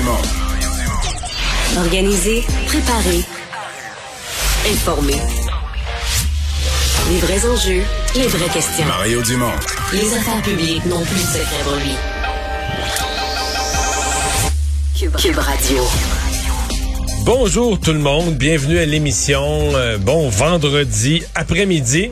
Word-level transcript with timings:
Dumont. 0.00 0.22
Organiser, 1.76 2.42
préparer, 2.66 3.20
informer. 4.72 5.20
Les 7.10 7.18
vrais 7.18 7.46
enjeux, 7.46 7.82
les 8.14 8.26
vraies 8.28 8.48
questions. 8.48 8.86
Mario 8.86 9.20
Dumont. 9.20 9.52
Les 9.92 10.14
affaires 10.14 10.40
publiques 10.40 10.86
n'ont 10.86 11.04
plus 11.04 11.16
de 11.16 11.26
secret 11.26 11.62
pour 11.64 11.74
lui. 11.74 11.92
Cube, 14.98 15.16
Cube 15.16 15.38
Radio. 15.38 15.82
Bonjour 17.24 17.78
tout 17.78 17.92
le 17.92 17.98
monde, 17.98 18.36
bienvenue 18.36 18.78
à 18.78 18.86
l'émission. 18.86 19.44
Euh, 19.74 19.98
bon 19.98 20.30
vendredi 20.30 21.22
après-midi. 21.34 22.10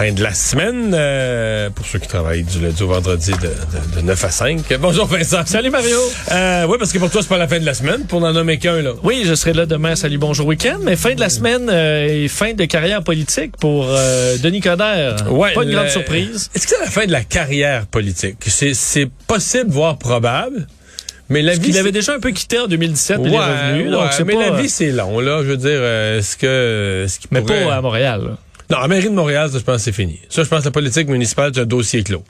Fin 0.00 0.12
de 0.12 0.22
la 0.22 0.32
semaine, 0.32 0.92
euh, 0.94 1.68
pour 1.68 1.84
ceux 1.84 1.98
qui 1.98 2.08
travaillent 2.08 2.42
du 2.42 2.58
lundi 2.58 2.82
au 2.82 2.86
vendredi 2.86 3.32
de, 3.32 3.96
de, 3.96 3.96
de 3.96 4.06
9 4.06 4.24
à 4.24 4.30
5. 4.30 4.60
Bonjour 4.80 5.04
Vincent. 5.04 5.44
Salut 5.44 5.68
Mario. 5.68 5.98
Euh, 6.32 6.64
oui, 6.70 6.76
parce 6.78 6.90
que 6.90 6.96
pour 6.98 7.10
toi, 7.10 7.20
c'est 7.20 7.28
pas 7.28 7.36
la 7.36 7.46
fin 7.46 7.58
de 7.60 7.66
la 7.66 7.74
semaine, 7.74 8.06
pour 8.06 8.18
n'en 8.22 8.32
nommer 8.32 8.56
qu'un. 8.56 8.80
là. 8.80 8.92
Oui, 9.02 9.24
je 9.26 9.34
serai 9.34 9.52
là 9.52 9.66
demain. 9.66 9.96
Salut, 9.96 10.16
bonjour 10.16 10.46
week-end. 10.46 10.78
Mais 10.84 10.96
fin 10.96 11.14
de 11.14 11.20
la 11.20 11.28
semaine 11.28 11.68
euh, 11.68 12.06
et 12.24 12.28
fin 12.28 12.54
de 12.54 12.64
carrière 12.64 13.02
politique 13.02 13.58
pour 13.58 13.88
euh, 13.90 14.38
Denis 14.38 14.62
Coderre. 14.62 15.16
Ouais, 15.30 15.52
Pas 15.52 15.64
une 15.64 15.72
grande 15.72 15.90
surprise. 15.90 16.48
Est-ce 16.54 16.66
que 16.66 16.76
c'est 16.76 16.80
la 16.82 16.90
fin 16.90 17.04
de 17.04 17.12
la 17.12 17.22
carrière 17.22 17.84
politique? 17.84 18.36
C'est, 18.46 18.72
c'est 18.72 19.10
possible, 19.26 19.68
voire 19.70 19.98
probable. 19.98 20.66
Mais 21.28 21.42
la 21.42 21.52
vie, 21.56 21.68
Il 21.68 21.76
avait 21.78 21.92
déjà 21.92 22.14
un 22.14 22.20
peu 22.20 22.30
quitté 22.30 22.58
en 22.58 22.68
2017, 22.68 23.18
mais 23.18 23.28
il 23.28 23.34
est 23.34 23.38
revenu. 23.38 23.84
ouais, 23.84 23.90
donc 23.90 24.12
c'est 24.12 24.24
mais 24.24 24.32
pas, 24.32 24.48
la 24.48 24.62
vie, 24.62 24.70
c'est 24.70 24.92
long, 24.92 25.20
là. 25.20 25.42
Je 25.42 25.48
veux 25.48 25.56
dire, 25.58 25.68
euh, 25.74 26.18
est-ce 26.20 26.38
que... 26.38 27.02
Est-ce 27.04 27.18
qu'il 27.20 27.28
mais 27.32 27.42
pourrait... 27.42 27.66
pas 27.66 27.74
à 27.76 27.80
Montréal. 27.82 28.22
là. 28.24 28.38
Non, 28.70 28.78
à 28.78 28.82
la 28.82 28.88
mairie 28.88 29.08
de 29.08 29.14
Montréal, 29.14 29.50
ça, 29.50 29.58
je 29.58 29.64
pense 29.64 29.76
que 29.76 29.82
c'est 29.82 29.92
fini. 29.92 30.20
Ça, 30.28 30.44
je 30.44 30.48
pense 30.48 30.60
que 30.60 30.64
la 30.66 30.70
politique 30.70 31.08
municipale, 31.08 31.50
c'est 31.54 31.60
un 31.60 31.66
dossier 31.66 32.02
clos. 32.02 32.22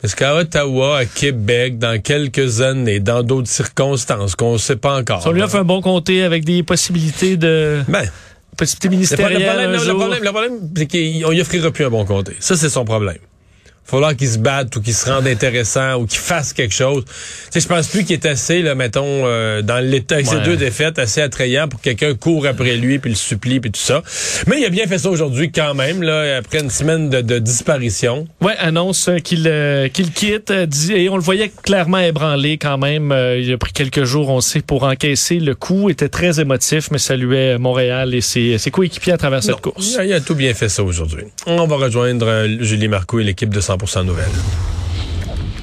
Parce 0.00 0.14
qu'à 0.14 0.36
Ottawa, 0.36 0.98
à 0.98 1.04
Québec, 1.06 1.78
dans 1.78 2.00
quelques 2.00 2.60
années, 2.60 3.00
dans 3.00 3.22
d'autres 3.22 3.48
circonstances 3.48 4.36
qu'on 4.36 4.52
ne 4.54 4.58
sait 4.58 4.76
pas 4.76 4.98
encore. 4.98 5.22
Ça 5.22 5.32
lui 5.32 5.42
offre 5.42 5.56
un 5.56 5.64
bon 5.64 5.80
comté 5.80 6.22
avec 6.22 6.44
des 6.44 6.62
possibilités 6.62 7.36
de 7.36 7.80
Ben, 7.88 8.08
possibilités 8.56 8.88
le 8.88 8.94
ministérielles. 8.94 9.42
problème, 9.42 9.72
le 9.72 9.94
problème, 9.94 10.22
le 10.22 10.30
problème, 10.30 10.52
c'est 10.76 10.86
qu'on 10.86 11.32
y 11.32 11.40
offrira 11.40 11.70
plus 11.70 11.84
un 11.86 11.90
bon 11.90 12.04
comté. 12.04 12.36
Ça, 12.40 12.56
c'est 12.56 12.68
son 12.68 12.84
problème. 12.84 13.18
Il 13.86 13.90
falloir 13.90 14.16
qu'il 14.16 14.28
se 14.28 14.38
batte 14.38 14.74
ou 14.76 14.80
qu'il 14.82 14.94
se 14.94 15.08
rende 15.08 15.26
intéressant 15.28 15.94
ou 15.94 16.06
qu'il 16.06 16.18
fasse 16.18 16.52
quelque 16.52 16.74
chose. 16.74 17.04
Tu 17.52 17.60
je 17.60 17.68
pense 17.68 17.86
plus 17.86 18.04
qu'il 18.04 18.14
est 18.14 18.26
assez, 18.26 18.60
là, 18.62 18.74
mettons, 18.74 19.04
euh, 19.26 19.62
dans 19.62 19.78
l'état 19.78 20.16
avec 20.16 20.26
ses 20.26 20.36
Ouais. 20.36 20.42
deux 20.42 20.56
défaites, 20.56 20.98
assez 20.98 21.20
attrayant 21.20 21.68
pour 21.68 21.80
que 21.80 21.84
quelqu'un 21.84 22.14
court 22.14 22.46
après 22.46 22.76
lui 22.76 22.98
puis 22.98 23.10
le 23.10 23.16
supplie 23.16 23.60
puis 23.60 23.70
tout 23.70 23.80
ça. 23.80 24.02
Mais 24.48 24.60
il 24.60 24.64
a 24.64 24.70
bien 24.70 24.86
fait 24.88 24.98
ça 24.98 25.08
aujourd'hui 25.08 25.52
quand 25.52 25.74
même, 25.74 26.02
là, 26.02 26.36
après 26.38 26.60
une 26.60 26.70
semaine 26.70 27.10
de, 27.10 27.20
de 27.20 27.38
disparition. 27.38 28.26
Ouais, 28.40 28.54
annonce 28.58 29.08
euh, 29.08 29.18
qu'il 29.18 29.46
euh, 29.46 29.88
qu'il 29.88 30.10
quitte. 30.12 30.50
et 30.50 31.08
on 31.08 31.16
le 31.16 31.22
voyait 31.22 31.50
clairement 31.62 31.98
ébranlé 31.98 32.58
quand 32.58 32.78
même. 32.78 33.14
Il 33.38 33.52
a 33.52 33.56
pris 33.58 33.72
quelques 33.72 34.04
jours, 34.04 34.30
on 34.30 34.40
sait, 34.40 34.60
pour 34.62 34.82
encaisser 34.82 35.38
le 35.38 35.54
coup. 35.54 35.90
était 35.90 36.08
très 36.08 36.40
émotif, 36.40 36.90
mais 36.90 36.98
saluait 36.98 37.56
Montréal 37.58 38.14
et 38.14 38.20
ses, 38.20 38.58
ses 38.58 38.70
coéquipiers 38.70 39.12
à 39.12 39.18
travers 39.18 39.42
cette 39.42 39.60
course. 39.60 39.92
Il 39.94 40.00
a, 40.00 40.04
il 40.04 40.12
a 40.12 40.20
tout 40.20 40.34
bien 40.34 40.52
fait 40.54 40.68
ça 40.68 40.82
aujourd'hui. 40.82 41.24
On 41.46 41.66
va 41.66 41.76
rejoindre 41.76 42.46
Julie 42.60 42.88
Marcoux 42.88 43.20
et 43.20 43.24
l'équipe 43.24 43.50
de 43.50 43.60
100% 43.76 44.04
Nouvelles. 44.04 44.26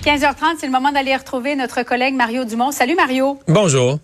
15h30, 0.03 0.57
c'est 0.59 0.65
le 0.65 0.71
moment 0.71 0.91
d'aller 0.91 1.15
retrouver 1.15 1.55
notre 1.55 1.83
collègue 1.83 2.13
Mario 2.13 2.45
Dumont. 2.45 2.71
Salut 2.71 2.95
Mario. 2.95 3.39
Bonjour. 3.47 3.99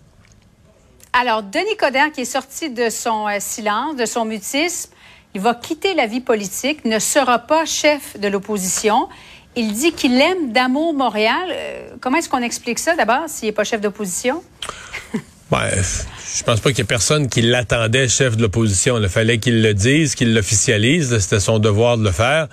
Alors, 1.12 1.42
Denis 1.42 1.76
Coderre 1.76 2.10
qui 2.12 2.22
est 2.22 2.24
sorti 2.24 2.70
de 2.70 2.88
son 2.88 3.28
euh, 3.28 3.36
silence, 3.38 3.96
de 3.96 4.06
son 4.06 4.24
mutisme, 4.24 4.90
il 5.34 5.40
va 5.40 5.54
quitter 5.54 5.94
la 5.94 6.06
vie 6.06 6.20
politique, 6.20 6.84
ne 6.84 6.98
sera 6.98 7.38
pas 7.38 7.64
chef 7.64 8.18
de 8.18 8.28
l'opposition. 8.28 9.08
Il 9.56 9.72
dit 9.72 9.92
qu'il 9.92 10.20
aime 10.20 10.52
d'amour 10.52 10.94
Montréal. 10.94 11.48
Euh, 11.50 11.90
comment 12.00 12.18
est-ce 12.18 12.28
qu'on 12.28 12.42
explique 12.42 12.78
ça 12.78 12.96
d'abord 12.96 13.28
s'il 13.28 13.48
n'est 13.48 13.52
pas 13.52 13.64
chef 13.64 13.80
d'opposition? 13.80 14.42
Ben, 15.50 15.68
je 16.36 16.42
pense 16.44 16.60
pas 16.60 16.70
qu'il 16.70 16.78
y 16.78 16.82
ait 16.82 16.84
personne 16.84 17.28
qui 17.28 17.42
l'attendait 17.42 18.08
chef 18.08 18.36
de 18.36 18.42
l'opposition. 18.42 19.00
Il 19.00 19.08
fallait 19.08 19.38
qu'il 19.38 19.62
le 19.62 19.74
dise, 19.74 20.14
qu'il 20.14 20.32
l'officialise. 20.32 21.18
C'était 21.18 21.40
son 21.40 21.58
devoir 21.58 21.98
de 21.98 22.04
le 22.04 22.12
faire. 22.12 22.46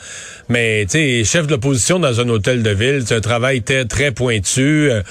Mais, 0.50 0.86
tu 0.86 0.98
sais, 0.98 1.24
chef 1.24 1.46
de 1.46 1.52
l'opposition 1.52 2.00
dans 2.00 2.20
un 2.20 2.28
hôtel 2.30 2.64
de 2.64 2.72
ville, 2.72 3.04
c'est 3.06 3.16
un 3.16 3.22
travail 3.22 3.62
très, 3.62 3.86
très 3.86 4.12
pointu. 4.12 4.90
Euh, 4.92 5.04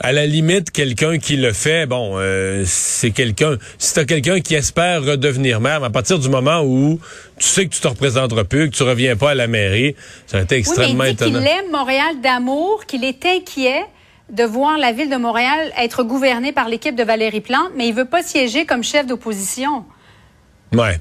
à 0.00 0.12
la 0.12 0.26
limite, 0.26 0.70
quelqu'un 0.70 1.18
qui 1.18 1.36
le 1.36 1.52
fait, 1.52 1.86
bon, 1.86 2.14
euh, 2.16 2.62
c'est 2.66 3.10
quelqu'un. 3.10 3.56
Si 3.78 3.94
t'as 3.94 4.04
quelqu'un 4.04 4.40
qui 4.40 4.54
espère 4.54 5.04
redevenir 5.04 5.60
maire, 5.60 5.80
mais 5.80 5.86
à 5.86 5.90
partir 5.90 6.18
du 6.18 6.28
moment 6.28 6.62
où 6.62 7.00
tu 7.38 7.46
sais 7.46 7.66
que 7.66 7.74
tu 7.74 7.80
te 7.80 7.88
représenteras 7.88 8.44
plus, 8.44 8.70
que 8.70 8.76
tu 8.76 8.82
reviens 8.84 9.16
pas 9.16 9.30
à 9.30 9.34
la 9.34 9.48
mairie, 9.48 9.96
ça 10.26 10.38
a 10.38 10.42
été 10.42 10.54
Oui, 10.54 10.60
extrêmement 10.60 11.04
mais 11.04 11.10
il 11.10 11.16
dit 11.16 11.24
qu'il 11.24 11.36
étonnant. 11.36 11.46
aime 11.46 11.70
Montréal 11.72 12.14
d'amour, 12.22 12.84
qu'il 12.86 13.02
est 13.04 13.24
inquiet 13.26 13.82
de 14.30 14.44
voir 14.44 14.78
la 14.78 14.92
ville 14.92 15.10
de 15.10 15.16
Montréal 15.16 15.72
être 15.76 16.02
gouvernée 16.02 16.52
par 16.52 16.68
l'équipe 16.68 16.94
de 16.94 17.02
Valérie 17.02 17.40
Plante, 17.40 17.70
mais 17.76 17.88
il 17.88 17.94
veut 17.94 18.04
pas 18.04 18.22
siéger 18.22 18.66
comme 18.66 18.82
chef 18.82 19.06
d'opposition. 19.06 19.84
Ouais. 20.74 21.00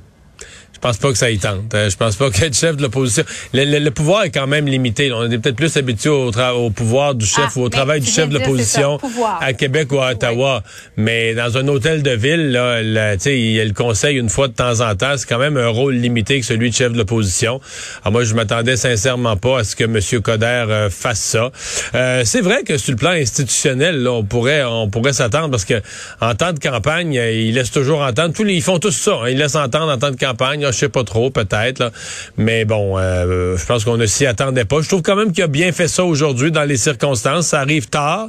Je 0.77 0.81
pense 0.81 0.97
pas 0.97 1.11
que 1.11 1.17
ça 1.17 1.29
y 1.31 1.39
tente. 1.39 1.73
Euh, 1.73 1.89
je 1.89 1.97
pense 1.97 2.15
pas 2.15 2.29
qu'être 2.31 2.55
chef 2.55 2.77
de 2.77 2.83
l'opposition. 2.83 3.23
Le, 3.53 3.65
le- 3.65 3.79
le 3.79 3.91
pouvoir 3.91 4.23
est 4.23 4.29
quand 4.29 4.45
même 4.47 4.67
limité. 4.67 5.11
On 5.11 5.29
est 5.29 5.37
peut-être 5.39 5.55
plus 5.55 5.75
habitué 5.75 6.09
au, 6.09 6.31
au 6.31 6.69
pouvoir 6.69 7.15
du 7.15 7.25
chef 7.25 7.45
Ah, 7.55 7.59
ou 7.59 7.63
au 7.63 7.69
travail 7.69 7.99
du 8.01 8.07
chef 8.09 8.29
de 8.29 8.37
l'opposition 8.37 8.97
à 9.41 9.53
Québec 9.53 9.91
ou 9.91 9.99
à 9.99 10.11
Ottawa. 10.11 10.63
Mais 10.97 11.33
dans 11.33 11.57
un 11.57 11.67
hôtel 11.67 12.03
de 12.03 12.11
ville, 12.11 12.51
là, 12.51 13.17
sais, 13.17 13.37
il 13.39 13.53
y 13.53 13.59
a 13.59 13.65
le 13.65 13.73
conseil 13.73 14.17
une 14.17 14.29
fois 14.29 14.47
de 14.47 14.53
temps 14.53 14.81
en 14.81 14.95
temps. 14.95 15.15
C'est 15.17 15.27
quand 15.27 15.39
même 15.39 15.57
un 15.57 15.67
rôle 15.69 15.95
limité 15.95 16.39
que 16.39 16.45
celui 16.45 16.69
de 16.69 16.75
chef 16.75 16.91
de 16.93 16.97
l'opposition. 16.97 17.59
Alors 18.03 18.11
moi, 18.13 18.23
je 18.23 18.35
m'attendais 18.35 18.77
sincèrement 18.77 19.35
pas 19.35 19.59
à 19.59 19.63
ce 19.63 19.75
que 19.75 19.83
M. 19.85 19.99
Coder 20.21 20.45
euh, 20.69 20.89
fasse 20.91 21.19
ça. 21.19 21.51
Euh, 21.95 22.21
c'est 22.23 22.41
vrai 22.41 22.63
que 22.63 22.77
sur 22.77 22.91
le 22.91 22.97
plan 22.97 23.11
institutionnel, 23.11 24.03
là, 24.03 24.11
on 24.11 24.23
pourrait, 24.23 24.63
on 24.63 24.89
pourrait 24.89 25.13
s'attendre 25.13 25.49
parce 25.49 25.65
que 25.65 25.81
en 26.21 26.35
temps 26.35 26.53
de 26.53 26.59
campagne, 26.59 27.17
euh, 27.17 27.31
ils 27.31 27.53
laissent 27.55 27.71
toujours 27.71 28.01
entendre. 28.01 28.33
Tous 28.33 28.43
les, 28.43 28.53
ils 28.53 28.61
font 28.61 28.79
tous 28.79 28.91
ça. 28.91 29.13
hein. 29.23 29.29
ils 29.29 29.37
laissent 29.37 29.55
entendre 29.55 29.91
en 29.91 29.97
temps 29.97 30.11
de 30.11 30.15
campagne. 30.17 30.65
Ah, 30.67 30.71
je 30.71 30.77
sais 30.77 30.89
pas 30.89 31.05
trop, 31.05 31.29
peut-être. 31.29 31.79
là. 31.79 31.91
Mais 32.35 32.65
bon, 32.65 32.97
euh, 32.97 33.55
je 33.55 33.65
pense 33.65 33.85
qu'on 33.85 33.95
ne 33.95 34.05
s'y 34.05 34.25
attendait 34.25 34.65
pas. 34.65 34.81
Je 34.81 34.87
trouve 34.87 35.01
quand 35.01 35.15
même 35.15 35.31
qu'il 35.31 35.43
a 35.43 35.47
bien 35.47 35.71
fait 35.71 35.87
ça 35.87 36.03
aujourd'hui 36.03 36.51
dans 36.51 36.65
les 36.65 36.75
circonstances. 36.75 37.47
Ça 37.47 37.61
arrive 37.61 37.87
tard, 37.87 38.27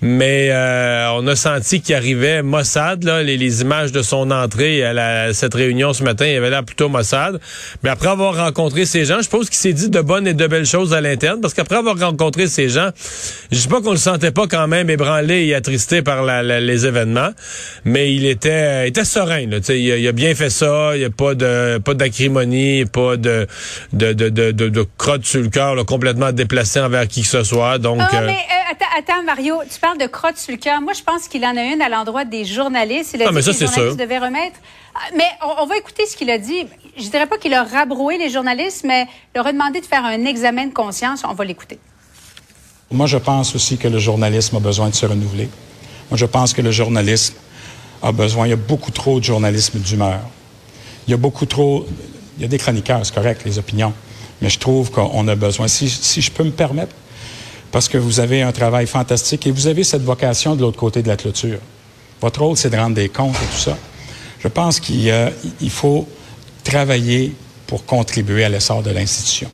mais 0.00 0.48
euh, 0.50 1.08
on 1.14 1.26
a 1.26 1.36
senti 1.36 1.82
qu'il 1.82 1.94
arrivait 1.94 2.42
Mossad. 2.42 3.04
Là, 3.04 3.22
les, 3.22 3.60
images 3.60 3.92
de 3.92 4.02
son 4.02 4.30
entrée 4.30 4.84
à, 4.84 5.32
cette 5.34 5.54
réunion 5.54 5.92
ce 5.92 6.02
matin, 6.02 6.26
il 6.26 6.36
avait 6.36 6.50
l'air 6.50 6.64
plutôt 6.64 6.88
Mossad. 6.88 7.38
Mais 7.82 7.90
après 7.90 8.08
avoir 8.08 8.36
rencontré 8.36 8.86
ces 8.86 9.04
gens, 9.04 9.18
je 9.18 9.22
suppose 9.24 9.50
qu'il 9.50 9.58
s'est 9.58 9.72
dit 9.72 9.90
de 9.90 10.00
bonnes 10.00 10.26
et 10.26 10.34
de 10.34 10.46
belles 10.46 10.66
choses 10.66 10.94
à 10.94 11.00
l'interne, 11.00 11.40
parce 11.40 11.52
qu'après 11.52 11.76
avoir 11.76 11.98
rencontré 11.98 12.46
ces 12.46 12.68
gens, 12.70 12.90
je 13.52 13.58
dis 13.58 13.68
pas 13.68 13.82
qu'on 13.82 13.92
le 13.92 13.98
sentait 13.98 14.30
pas 14.30 14.46
quand 14.46 14.66
même 14.66 14.88
ébranlé 14.88 15.46
et 15.46 15.54
attristé 15.54 16.00
par 16.00 16.24
les 16.24 16.86
événements, 16.86 17.30
mais 17.84 18.14
il 18.14 18.26
était, 18.26 18.50
euh, 18.50 18.86
était 18.86 19.04
serein. 19.04 19.46
Là, 19.46 19.58
il, 19.68 19.76
il 19.76 20.08
a 20.08 20.12
bien 20.12 20.34
fait 20.34 20.50
ça. 20.50 20.92
Il 20.94 21.00
n'y 21.00 21.04
a 21.04 21.10
pas 21.10 21.34
de 21.34 21.65
pas 21.84 21.94
d'acrimonie, 21.94 22.84
pas 22.86 23.16
de 23.16 23.46
de, 23.92 24.12
de, 24.12 24.28
de, 24.28 24.50
de, 24.52 24.68
de 24.68 24.86
crotte 24.98 25.24
sur 25.24 25.40
le 25.40 25.48
cœur 25.48 25.74
complètement 25.86 26.32
déplacé 26.32 26.80
envers 26.80 27.06
qui 27.08 27.22
que 27.22 27.28
ce 27.28 27.42
soit. 27.44 27.78
Donc, 27.78 28.00
Ah, 28.00 28.08
euh, 28.16 28.26
mais 28.26 28.32
euh, 28.32 28.72
attends, 28.72 29.12
attends, 29.14 29.22
Mario, 29.24 29.56
tu 29.72 29.78
parles 29.80 29.98
de 29.98 30.06
crotte 30.06 30.36
sur 30.38 30.52
le 30.52 30.58
cœur. 30.58 30.80
Moi, 30.80 30.92
je 30.94 31.02
pense 31.02 31.28
qu'il 31.28 31.44
en 31.44 31.56
a 31.56 31.62
une 31.62 31.82
à 31.82 31.88
l'endroit 31.88 32.24
des 32.24 32.44
journalistes. 32.44 33.12
Il 33.14 33.22
a 33.22 33.26
Ah, 33.26 33.28
dit 33.30 33.34
mais 33.34 33.42
ça, 33.42 33.52
que 33.52 33.58
les 33.58 33.58
c'est 33.58 33.66
journalistes 33.74 33.96
sûr. 33.98 34.06
devaient 34.06 34.18
remettre. 34.18 34.56
Ah, 34.94 34.98
Mais 35.16 35.24
on, 35.44 35.62
on 35.62 35.66
va 35.66 35.76
écouter 35.76 36.04
ce 36.10 36.16
qu'il 36.16 36.30
a 36.30 36.38
dit. 36.38 36.66
Je 36.96 37.08
dirais 37.08 37.26
pas 37.26 37.38
qu'il 37.38 37.52
a 37.54 37.62
rabroué 37.64 38.16
les 38.18 38.30
journalistes, 38.30 38.84
mais 38.84 39.06
leur 39.34 39.46
a 39.46 39.52
demandé 39.52 39.80
de 39.80 39.86
faire 39.86 40.04
un 40.04 40.24
examen 40.24 40.66
de 40.66 40.72
conscience. 40.72 41.22
On 41.28 41.34
va 41.34 41.44
l'écouter. 41.44 41.78
Moi, 42.90 43.06
je 43.06 43.18
pense 43.18 43.54
aussi 43.54 43.76
que 43.78 43.88
le 43.88 43.98
journalisme 43.98 44.56
a 44.56 44.60
besoin 44.60 44.88
de 44.88 44.94
se 44.94 45.04
renouveler. 45.06 45.48
Moi, 46.10 46.16
je 46.16 46.26
pense 46.26 46.52
que 46.52 46.62
le 46.62 46.70
journalisme 46.70 47.34
a 48.02 48.12
besoin, 48.12 48.46
il 48.46 48.50
y 48.50 48.52
a 48.52 48.56
beaucoup 48.56 48.92
trop 48.92 49.18
de 49.18 49.24
journalisme 49.24 49.78
d'humeur. 49.80 50.20
Il 51.06 51.10
y 51.10 51.14
a 51.14 51.16
beaucoup 51.16 51.46
trop, 51.46 51.86
il 52.36 52.42
y 52.42 52.44
a 52.44 52.48
des 52.48 52.58
chroniqueurs, 52.58 53.04
c'est 53.04 53.14
correct, 53.14 53.42
les 53.44 53.58
opinions, 53.58 53.92
mais 54.42 54.50
je 54.50 54.58
trouve 54.58 54.90
qu'on 54.90 55.28
a 55.28 55.34
besoin, 55.34 55.68
si, 55.68 55.88
je 55.88 56.30
peux 56.30 56.44
me 56.44 56.50
permettre, 56.50 56.94
parce 57.72 57.88
que 57.88 57.98
vous 57.98 58.20
avez 58.20 58.42
un 58.42 58.52
travail 58.52 58.86
fantastique 58.86 59.46
et 59.46 59.50
vous 59.50 59.66
avez 59.66 59.84
cette 59.84 60.02
vocation 60.02 60.56
de 60.56 60.62
l'autre 60.62 60.78
côté 60.78 61.02
de 61.02 61.08
la 61.08 61.16
clôture. 61.16 61.58
Votre 62.20 62.42
rôle, 62.42 62.56
c'est 62.56 62.70
de 62.70 62.76
rendre 62.76 62.94
des 62.94 63.08
comptes 63.08 63.36
et 63.36 63.46
tout 63.54 63.60
ça. 63.60 63.76
Je 64.40 64.48
pense 64.48 64.80
qu'il 64.80 65.12
il 65.60 65.70
faut 65.70 66.08
travailler 66.64 67.34
pour 67.66 67.84
contribuer 67.84 68.44
à 68.44 68.48
l'essor 68.48 68.82
de 68.82 68.90
l'institution. 68.90 69.50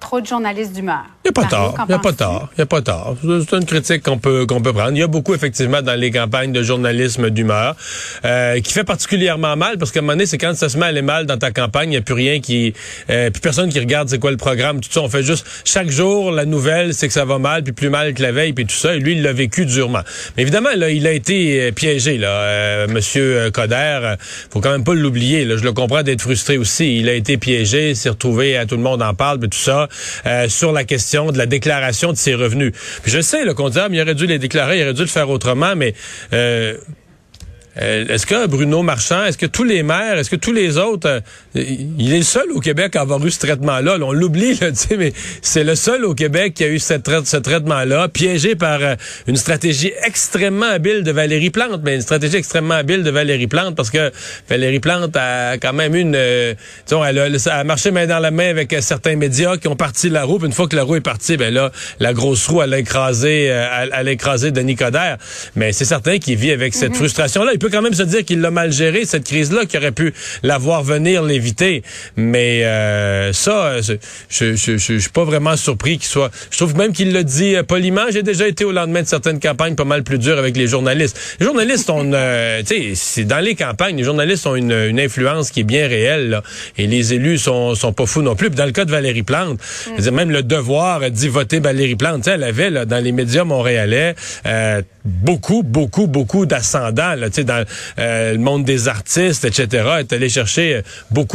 Trop 0.00 0.20
de 0.20 0.26
journalistes 0.26 0.72
d'humeur. 0.72 1.04
Il 1.24 1.28
n'y 1.28 1.38
a 1.38 1.42
pas 1.42 1.48
qu'en 1.48 1.74
Il 1.84 1.88
n'y 1.88 1.94
a 1.94 1.98
pas 1.98 2.12
tort. 2.12 2.48
Il 2.52 2.60
n'y 2.60 2.62
a 2.62 2.66
pas 2.66 2.82
tort. 2.82 3.16
C'est 3.22 3.56
une 3.56 3.64
critique 3.64 4.02
qu'on 4.02 4.18
peut, 4.18 4.44
qu'on 4.46 4.60
peut 4.60 4.72
prendre. 4.72 4.92
Il 4.92 4.98
y 4.98 5.02
a 5.02 5.06
beaucoup, 5.06 5.34
effectivement, 5.34 5.80
dans 5.80 5.94
les 5.94 6.10
campagnes 6.10 6.52
de 6.52 6.62
journalisme 6.62 7.30
d'humeur, 7.30 7.76
euh, 8.24 8.60
qui 8.60 8.72
fait 8.72 8.84
particulièrement 8.84 9.56
mal 9.56 9.78
parce 9.78 9.92
qu'à 9.92 10.00
un 10.00 10.02
moment 10.02 10.14
donné, 10.14 10.26
c'est 10.26 10.38
quand 10.38 10.54
ça 10.56 10.68
se 10.68 10.76
met 10.76 10.86
à 10.86 10.88
aller 10.88 11.02
mal 11.02 11.26
dans 11.26 11.38
ta 11.38 11.52
campagne, 11.52 11.88
il 11.88 11.92
n'y 11.92 11.96
a 11.96 12.00
plus 12.00 12.14
rien 12.14 12.40
qui, 12.40 12.74
euh, 13.10 13.30
plus 13.30 13.40
personne 13.40 13.68
qui 13.70 13.78
regarde 13.78 14.08
c'est 14.08 14.18
quoi 14.18 14.32
le 14.32 14.36
programme, 14.36 14.80
tout 14.80 14.90
ça. 14.90 15.00
On 15.00 15.08
fait 15.08 15.22
juste, 15.22 15.46
chaque 15.64 15.90
jour, 15.90 16.32
la 16.32 16.44
nouvelle, 16.44 16.92
c'est 16.92 17.06
que 17.06 17.14
ça 17.14 17.24
va 17.24 17.38
mal, 17.38 17.62
puis 17.62 17.72
plus 17.72 17.90
mal 17.90 18.14
que 18.14 18.22
la 18.22 18.32
veille, 18.32 18.52
puis 18.52 18.66
tout 18.66 18.74
ça. 18.74 18.94
Et 18.96 18.98
lui, 18.98 19.12
il 19.12 19.22
l'a 19.22 19.32
vécu 19.32 19.64
durement. 19.64 20.02
Mais 20.36 20.42
évidemment, 20.42 20.70
là, 20.76 20.90
il 20.90 21.06
a 21.06 21.12
été 21.12 21.60
euh, 21.60 21.72
piégé, 21.72 22.18
là. 22.18 22.28
Euh, 22.28 22.88
Monsieur 22.88 23.50
Coder, 23.52 24.00
euh, 24.02 24.16
faut 24.50 24.60
quand 24.60 24.72
même 24.72 24.84
pas 24.84 24.94
l'oublier, 24.94 25.44
là. 25.44 25.56
Je 25.56 25.62
le 25.62 25.72
comprends 25.72 26.02
d'être 26.02 26.22
frustré 26.22 26.58
aussi. 26.58 26.98
Il 26.98 27.08
a 27.08 27.14
été 27.14 27.36
piégé, 27.36 27.94
s'est 27.94 28.08
retrouvé, 28.08 28.56
à 28.56 28.66
tout 28.66 28.76
le 28.76 28.82
monde 28.82 29.02
en 29.02 29.14
parle, 29.14 29.38
puis 29.38 29.48
tout 29.48 29.58
ça. 29.58 29.88
Euh, 30.26 30.48
sur 30.48 30.72
la 30.72 30.84
question 30.84 31.11
de 31.12 31.38
la 31.38 31.46
déclaration 31.46 32.12
de 32.12 32.16
ses 32.16 32.34
revenus. 32.34 32.72
Je 33.04 33.20
sais 33.20 33.44
qu'on 33.54 33.68
dit, 33.68 33.78
ah, 33.78 33.88
mais 33.88 33.98
il 33.98 34.02
aurait 34.02 34.14
dû 34.14 34.26
les 34.26 34.38
déclarer, 34.38 34.78
il 34.78 34.82
aurait 34.82 34.94
dû 34.94 35.02
le 35.02 35.06
faire 35.06 35.28
autrement, 35.28 35.74
mais 35.76 35.94
euh, 36.32 36.76
euh, 37.80 38.06
est-ce 38.08 38.26
que 38.26 38.46
Bruno 38.46 38.82
Marchand, 38.82 39.24
est-ce 39.24 39.38
que 39.38 39.46
tous 39.46 39.64
les 39.64 39.82
maires, 39.82 40.18
est-ce 40.18 40.30
que 40.30 40.36
tous 40.36 40.52
les 40.52 40.76
autres, 40.78 41.08
euh, 41.08 41.20
il 41.54 42.12
est 42.12 42.18
le 42.18 42.24
seul 42.24 42.50
au 42.52 42.60
Québec 42.60 42.96
à 42.96 43.00
avoir 43.00 43.24
eu 43.24 43.30
ce 43.30 43.38
traitement-là. 43.40 43.96
on 44.02 44.12
l'oublie, 44.12 44.58
mais 44.98 45.12
c'est 45.40 45.64
le 45.64 45.74
seul 45.74 46.04
au 46.04 46.14
Québec 46.14 46.54
qui 46.54 46.64
a 46.64 46.68
eu 46.68 46.78
cette 46.78 47.10
ce 47.24 47.36
traitement-là, 47.36 48.08
piégé 48.08 48.54
par 48.54 48.80
euh, 48.82 48.94
une 49.26 49.36
stratégie 49.36 49.92
extrêmement 50.04 50.66
habile 50.66 51.02
de 51.02 51.12
Valérie 51.12 51.50
Plante, 51.50 51.80
mais 51.82 51.94
une 51.94 52.02
stratégie 52.02 52.36
extrêmement 52.36 52.74
habile 52.74 53.02
de 53.02 53.10
Valérie 53.10 53.46
Plante 53.46 53.74
parce 53.74 53.90
que 53.90 54.12
Valérie 54.48 54.80
Plante 54.80 55.16
a 55.16 55.56
quand 55.58 55.72
même 55.72 55.94
une, 55.94 56.16
disons, 56.86 57.04
elle 57.04 57.18
a, 57.18 57.64
marché 57.64 57.90
main 57.90 58.06
dans 58.06 58.18
la 58.18 58.30
main 58.30 58.48
avec 58.48 58.74
certains 58.80 59.16
médias 59.16 59.56
qui 59.56 59.68
ont 59.68 59.76
parti 59.76 60.10
la 60.10 60.24
roue. 60.24 60.38
Puis 60.38 60.46
une 60.46 60.52
fois 60.52 60.68
que 60.68 60.76
la 60.76 60.82
roue 60.82 60.96
est 60.96 61.00
partie, 61.00 61.36
ben 61.36 61.52
là, 61.52 61.72
la 62.00 62.12
grosse 62.12 62.46
roue 62.48 62.62
elle 62.62 62.74
a 62.74 62.78
écrasé, 62.78 63.44
elle, 63.44 64.08
a 64.08 64.10
écrasé 64.10 64.50
Denis 64.50 64.76
Coderre. 64.76 65.18
Mais 65.56 65.72
c'est 65.72 65.84
certain 65.84 66.18
qu'il 66.18 66.36
vit 66.36 66.52
avec 66.52 66.74
cette 66.74 66.92
mm-hmm. 66.92 66.96
frustration-là 66.96 67.52
peut 67.62 67.70
quand 67.70 67.82
même 67.82 67.94
se 67.94 68.02
dire 68.02 68.24
qu'il 68.24 68.40
l'a 68.40 68.50
mal 68.50 68.72
géré, 68.72 69.04
cette 69.04 69.24
crise-là, 69.24 69.66
qui 69.66 69.76
aurait 69.76 69.92
pu 69.92 70.12
la 70.42 70.58
voir 70.58 70.82
venir, 70.82 71.22
Mais 72.16 72.64
euh, 72.64 73.32
ça, 73.32 73.80
je, 73.80 73.94
je, 74.28 74.54
je, 74.54 74.76
je, 74.76 74.98
suis 74.98 75.10
pas 75.10 75.24
vraiment 75.24 75.56
surpris 75.56 75.98
qu'il 75.98 76.06
soit... 76.06 76.30
Je 76.50 76.56
trouve 76.56 76.76
même 76.76 76.92
qu'il 76.92 77.12
l'a 77.12 77.22
dit 77.22 77.56
euh, 77.56 77.62
poliment. 77.62 78.02
J'ai 78.10 78.22
déjà 78.22 78.46
été 78.46 78.64
au 78.64 78.72
lendemain 78.72 79.02
de 79.02 79.06
certaines 79.06 79.40
campagnes 79.40 79.74
pas 79.74 79.84
mal 79.84 80.02
plus 80.02 80.18
dures 80.18 80.38
avec 80.38 80.56
les 80.56 80.66
journalistes. 80.66 81.36
Les 81.40 81.46
journalistes 81.46 81.90
ont... 81.90 82.10
Euh, 82.12 82.62
tu 82.62 82.94
sais, 82.94 83.24
dans 83.24 83.40
les 83.40 83.54
campagnes, 83.54 83.96
les 83.96 84.04
journalistes 84.04 84.46
ont 84.46 84.56
une, 84.56 84.72
une, 84.72 85.00
influence 85.00 85.50
qui 85.50 85.60
est 85.60 85.64
bien 85.64 85.88
réelle. 85.88 86.30
Là, 86.30 86.42
et 86.78 86.86
les 86.86 87.14
élus 87.14 87.38
sont, 87.38 87.74
sont 87.74 87.92
pas 87.92 88.06
fous 88.06 88.22
non 88.22 88.36
plus. 88.36 88.48
Puis 88.48 88.56
dans 88.56 88.66
le 88.66 88.72
cas 88.72 88.84
de 88.84 88.90
Valérie 88.90 89.22
Plante, 89.22 89.58
mm. 89.98 90.10
même 90.10 90.30
le 90.30 90.42
devoir 90.42 91.10
dit 91.10 91.28
voter 91.28 91.60
Valérie 91.60 91.96
Plante. 91.96 92.26
elle 92.28 92.44
avait 92.44 92.70
là, 92.70 92.84
dans 92.84 93.02
les 93.02 93.12
médias 93.12 93.44
montréalais 93.44 94.14
euh, 94.46 94.82
beaucoup, 95.04 95.62
beaucoup, 95.62 96.06
beaucoup 96.06 96.46
d'ascendants. 96.46 97.14
Dans 97.16 97.64
euh, 97.98 98.32
le 98.32 98.38
monde 98.38 98.64
des 98.64 98.88
artistes, 98.88 99.44
etc., 99.44 99.88
est 100.00 100.12
allé 100.12 100.28
chercher 100.28 100.76
euh, 100.76 100.82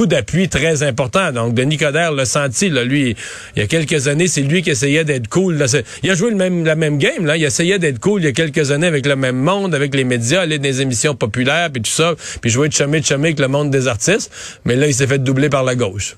d'appui 0.05 0.49
très 0.49 0.83
important. 0.83 1.31
Donc, 1.31 1.53
Denis 1.53 1.77
Coderre 1.77 2.11
l'a 2.11 2.25
senti, 2.25 2.69
lui, 2.69 3.15
il 3.55 3.59
y 3.59 3.61
a 3.61 3.67
quelques 3.67 4.07
années, 4.07 4.27
c'est 4.27 4.41
lui 4.41 4.61
qui 4.61 4.69
essayait 4.69 5.03
d'être 5.03 5.27
cool. 5.27 5.63
Il 6.03 6.11
a 6.11 6.15
joué 6.15 6.29
le 6.29 6.37
même, 6.37 6.65
la 6.65 6.75
même 6.75 6.97
game, 6.97 7.25
là. 7.25 7.37
Il 7.37 7.43
essayait 7.43 7.79
d'être 7.79 7.99
cool 7.99 8.21
il 8.21 8.25
y 8.25 8.27
a 8.27 8.33
quelques 8.33 8.71
années 8.71 8.87
avec 8.87 9.05
le 9.05 9.15
même 9.15 9.37
monde, 9.37 9.73
avec 9.73 9.95
les 9.95 10.03
médias, 10.03 10.41
aller 10.41 10.57
dans 10.57 10.63
des 10.63 10.81
émissions 10.81 11.15
populaires, 11.15 11.69
puis 11.71 11.81
tout 11.81 11.91
ça, 11.91 12.13
puis 12.41 12.51
jouer 12.51 12.67
de 12.69 12.73
chemin 12.73 12.99
de 12.99 13.05
chemin 13.05 13.25
avec 13.25 13.39
le 13.39 13.47
monde 13.47 13.71
des 13.71 13.87
artistes. 13.87 14.31
Mais 14.65 14.75
là, 14.75 14.87
il 14.87 14.93
s'est 14.93 15.07
fait 15.07 15.19
doubler 15.19 15.49
par 15.49 15.63
la 15.63 15.75
gauche. 15.75 16.15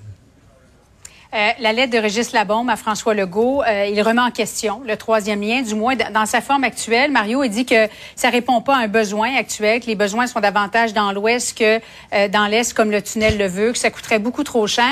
Euh, 1.32 1.50
la 1.60 1.74
lettre 1.74 1.94
de 1.94 2.00
Régis 2.00 2.32
Labombe 2.32 2.72
à 2.72 2.76
François 2.76 3.14
Legault, 3.14 3.62
euh, 3.62 3.86
il 3.86 4.02
remet 4.02 4.22
en 4.22 4.32
question 4.32 4.82
le 4.84 4.98
troisième 4.98 5.42
lien, 5.42 5.62
du 5.62 5.76
moins 5.76 5.96
dans 5.96 6.26
sa 6.26 6.42
forme 6.42 6.64
actuelle. 6.64 7.12
Mario, 7.12 7.44
il 7.44 7.50
dit 7.50 7.68
que 7.68 7.88
ça 8.16 8.30
répond 8.32 8.62
pas 8.62 8.76
à 8.76 8.80
un 8.80 8.88
besoin 8.88 9.36
actuel, 9.36 9.80
que 9.80 9.86
les 9.86 9.96
besoins 9.96 10.26
sont 10.26 10.40
davantage 10.40 10.92
dans 10.94 11.12
l'Ouest 11.12 11.56
que 11.56 11.80
euh, 12.14 12.28
dans 12.30 12.48
l'Est, 12.48 12.74
comme 12.74 12.90
le 12.90 13.04
tunnel 13.04 13.38
le 13.38 13.46
veut, 13.46 13.74
que 13.74 13.78
ça 13.78 13.92
coûterait 13.92 14.18
beaucoup 14.18 14.44
trop 14.44 14.66
cher. 14.66 14.92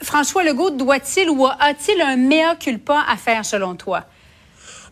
François 0.00 0.44
Legault 0.44 0.70
doit-il 0.70 1.28
ou 1.28 1.46
a-t-il 1.46 2.00
un 2.02 2.14
mea 2.14 2.54
culpa 2.54 3.04
à 3.10 3.16
faire 3.16 3.44
selon 3.44 3.74
toi? 3.74 4.04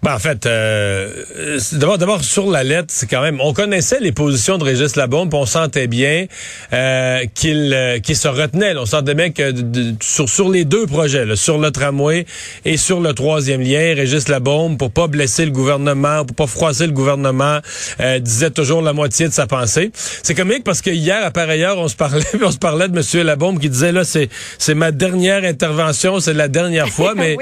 Ben, 0.06 0.14
en 0.14 0.19
fait, 0.20 0.47
euh, 0.47 1.11
d'abord, 1.73 1.99
d'abord 1.99 2.23
sur 2.23 2.49
la 2.49 2.62
lettre, 2.62 2.91
c'est 2.91 3.08
quand 3.08 3.23
même, 3.23 3.41
on 3.41 3.53
connaissait 3.53 3.99
les 3.99 4.12
positions 4.12 4.56
de 4.56 4.62
Régis 4.62 4.94
Labombe, 4.94 5.35
on 5.35 5.47
sentait 5.47 5.88
bien 5.88 6.26
euh, 6.73 7.25
qu'il 7.35 7.73
euh, 7.75 7.99
qu'il 7.99 8.14
se 8.14 8.29
retenait. 8.29 8.76
On 8.76 8.87
sentait 8.87 9.17
bien 9.17 9.31
que 9.31 9.53
sur 10.00 10.29
sur 10.29 10.49
les 10.49 10.64
deux 10.64 10.87
projets, 10.87 11.35
sur 11.35 11.58
le 11.58 11.73
tramway 11.73 12.25
et 12.64 12.76
sur 12.76 13.00
le 13.00 13.14
troisième 13.14 13.61
lien, 13.61 13.97
Régis 13.97 14.29
Labombe, 14.29 14.79
pour 14.79 14.93
pas 14.93 15.08
blesser 15.08 15.44
le 15.44 15.50
gouvernement, 15.50 16.25
pour 16.25 16.37
pas 16.37 16.47
froisser 16.47 16.87
le 16.87 16.93
gouvernement, 16.93 17.59
euh, 17.99 18.20
disait 18.20 18.52
toujours 18.52 18.82
la 18.82 18.93
moitié 18.93 19.26
de 19.26 19.32
sa 19.32 19.49
pensée. 19.49 19.91
C'est 20.23 20.37
comique 20.37 20.62
parce 20.62 20.82
que 20.82 20.91
hier, 20.91 21.26
à 21.26 21.32
par 21.32 21.49
ailleurs, 21.49 21.79
on 21.79 21.88
se 21.88 21.97
parlait, 21.97 22.23
on 22.44 22.52
se 22.52 22.59
parlait 22.59 22.87
de 22.87 22.94
Monsieur 22.94 23.25
Labombe 23.25 23.59
qui 23.59 23.70
disait 23.70 23.91
là, 23.91 24.05
c'est 24.05 24.29
c'est 24.56 24.75
ma 24.75 24.93
dernière 24.93 25.43
intervention, 25.43 26.20
c'est 26.20 26.35
la 26.35 26.47
dernière 26.47 26.88
fois, 26.97 27.14
mais 27.17 27.37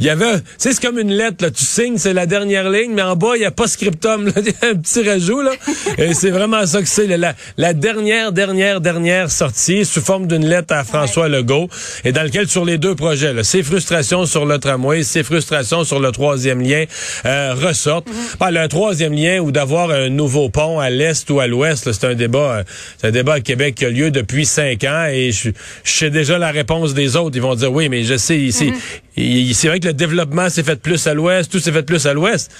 il 0.00 0.06
y 0.06 0.08
avait, 0.08 0.36
c'est 0.56 0.80
comme 0.80 0.98
une 0.98 1.12
lettre 1.12 1.44
là, 1.44 1.50
tu 1.50 1.62
signes 1.62 1.98
c'est 2.06 2.12
la 2.12 2.26
dernière 2.26 2.70
ligne, 2.70 2.92
mais 2.94 3.02
en 3.02 3.16
bas, 3.16 3.32
il 3.34 3.40
n'y 3.40 3.46
a 3.46 3.50
pas 3.50 3.66
scriptum. 3.66 4.30
Il 4.36 4.46
y 4.46 4.64
a 4.64 4.70
un 4.70 4.76
petit 4.76 5.02
rajout. 5.02 5.42
Là. 5.42 5.54
Et 5.98 6.14
c'est 6.14 6.30
vraiment 6.30 6.64
ça 6.64 6.80
que 6.80 6.86
c'est. 6.86 7.08
La, 7.08 7.34
la, 7.56 7.74
dernière, 7.74 8.30
dernière, 8.30 8.80
dernière 8.80 9.28
sortie 9.28 9.84
sous 9.84 10.00
forme 10.00 10.28
d'une 10.28 10.46
lettre 10.46 10.72
à 10.72 10.84
François 10.84 11.28
Legault, 11.28 11.68
et 12.04 12.12
dans 12.12 12.22
lequel, 12.22 12.46
sur 12.46 12.64
les 12.64 12.78
deux 12.78 12.94
projets, 12.94 13.32
là, 13.32 13.42
ses 13.42 13.64
frustrations 13.64 14.24
sur 14.24 14.46
le 14.46 14.58
tramway, 14.58 15.02
ses 15.02 15.24
frustrations 15.24 15.82
sur 15.82 15.98
le 15.98 16.12
troisième 16.12 16.60
lien 16.60 16.84
euh, 17.24 17.54
ressortent. 17.54 18.06
Mm 18.08 18.46
le 18.56 18.68
troisième 18.68 19.12
lien, 19.12 19.40
ou 19.40 19.50
d'avoir 19.50 19.90
un 19.90 20.08
nouveau 20.08 20.48
pont 20.48 20.78
à 20.78 20.88
l'est 20.88 21.28
ou 21.30 21.40
à 21.40 21.48
l'ouest, 21.48 21.90
c'est 21.90 22.06
un 22.06 22.14
débat 22.14 22.58
euh, 22.58 22.62
c'est 22.96 23.08
un 23.08 23.10
débat 23.10 23.34
à 23.34 23.40
Québec 23.40 23.74
qui 23.74 23.84
a 23.84 23.90
lieu 23.90 24.12
depuis 24.12 24.46
cinq 24.46 24.84
ans, 24.84 25.06
et 25.10 25.32
je, 25.32 25.50
sais 25.82 26.10
déjà 26.10 26.38
la 26.38 26.52
réponse 26.52 26.94
des 26.94 27.16
autres. 27.16 27.34
Ils 27.34 27.42
vont 27.42 27.56
dire, 27.56 27.72
oui, 27.72 27.88
mais 27.88 28.04
je 28.04 28.16
sais, 28.16 28.38
ici, 28.38 28.70
mm-hmm. 28.70 29.05
C'est 29.16 29.68
vrai 29.68 29.80
que 29.80 29.86
le 29.86 29.94
développement 29.94 30.48
s'est 30.50 30.62
fait 30.62 30.76
plus 30.76 31.06
à 31.06 31.14
l'ouest, 31.14 31.50
tout 31.50 31.58
s'est 31.58 31.72
fait 31.72 31.82
plus 31.82 32.06
à 32.06 32.12
l'ouest. 32.12 32.50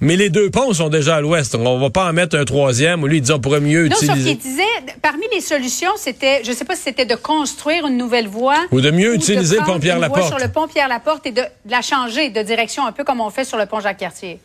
Mais 0.00 0.16
les 0.16 0.28
deux 0.28 0.50
ponts 0.50 0.74
sont 0.74 0.90
déjà 0.90 1.16
à 1.16 1.20
l'ouest. 1.22 1.54
On 1.54 1.78
va 1.78 1.88
pas 1.88 2.10
en 2.10 2.12
mettre 2.12 2.36
un 2.36 2.44
troisième. 2.44 3.06
Lui, 3.06 3.18
il 3.18 3.20
dit 3.22 3.32
on 3.32 3.40
pourrait 3.40 3.60
mieux 3.60 3.88
non, 3.88 3.96
utiliser. 3.96 4.34
Sauf 4.34 4.42
disait, 4.42 4.62
parmi 5.00 5.24
les 5.32 5.40
solutions, 5.40 5.92
c'était, 5.96 6.42
je 6.44 6.52
sais 6.52 6.66
pas 6.66 6.76
si 6.76 6.82
c'était 6.82 7.06
de 7.06 7.14
construire 7.14 7.86
une 7.86 7.96
nouvelle 7.96 8.28
voie. 8.28 8.66
Ou 8.72 8.82
de 8.82 8.90
mieux 8.90 9.14
utiliser 9.14 9.56
le 9.56 9.64
pont 9.64 9.78
Pierre-Laporte. 9.78 10.28
Sur 10.28 10.38
le 10.38 10.48
pont 10.48 10.68
Pierre-Laporte 10.68 11.26
et 11.26 11.32
de, 11.32 11.42
la 11.66 11.80
changer 11.80 12.28
de 12.28 12.42
direction, 12.42 12.86
un 12.86 12.92
peu 12.92 13.04
comme 13.04 13.22
on 13.22 13.30
fait 13.30 13.44
sur 13.44 13.56
le 13.56 13.64
pont 13.64 13.80
Jacques-Cartier. 13.80 14.38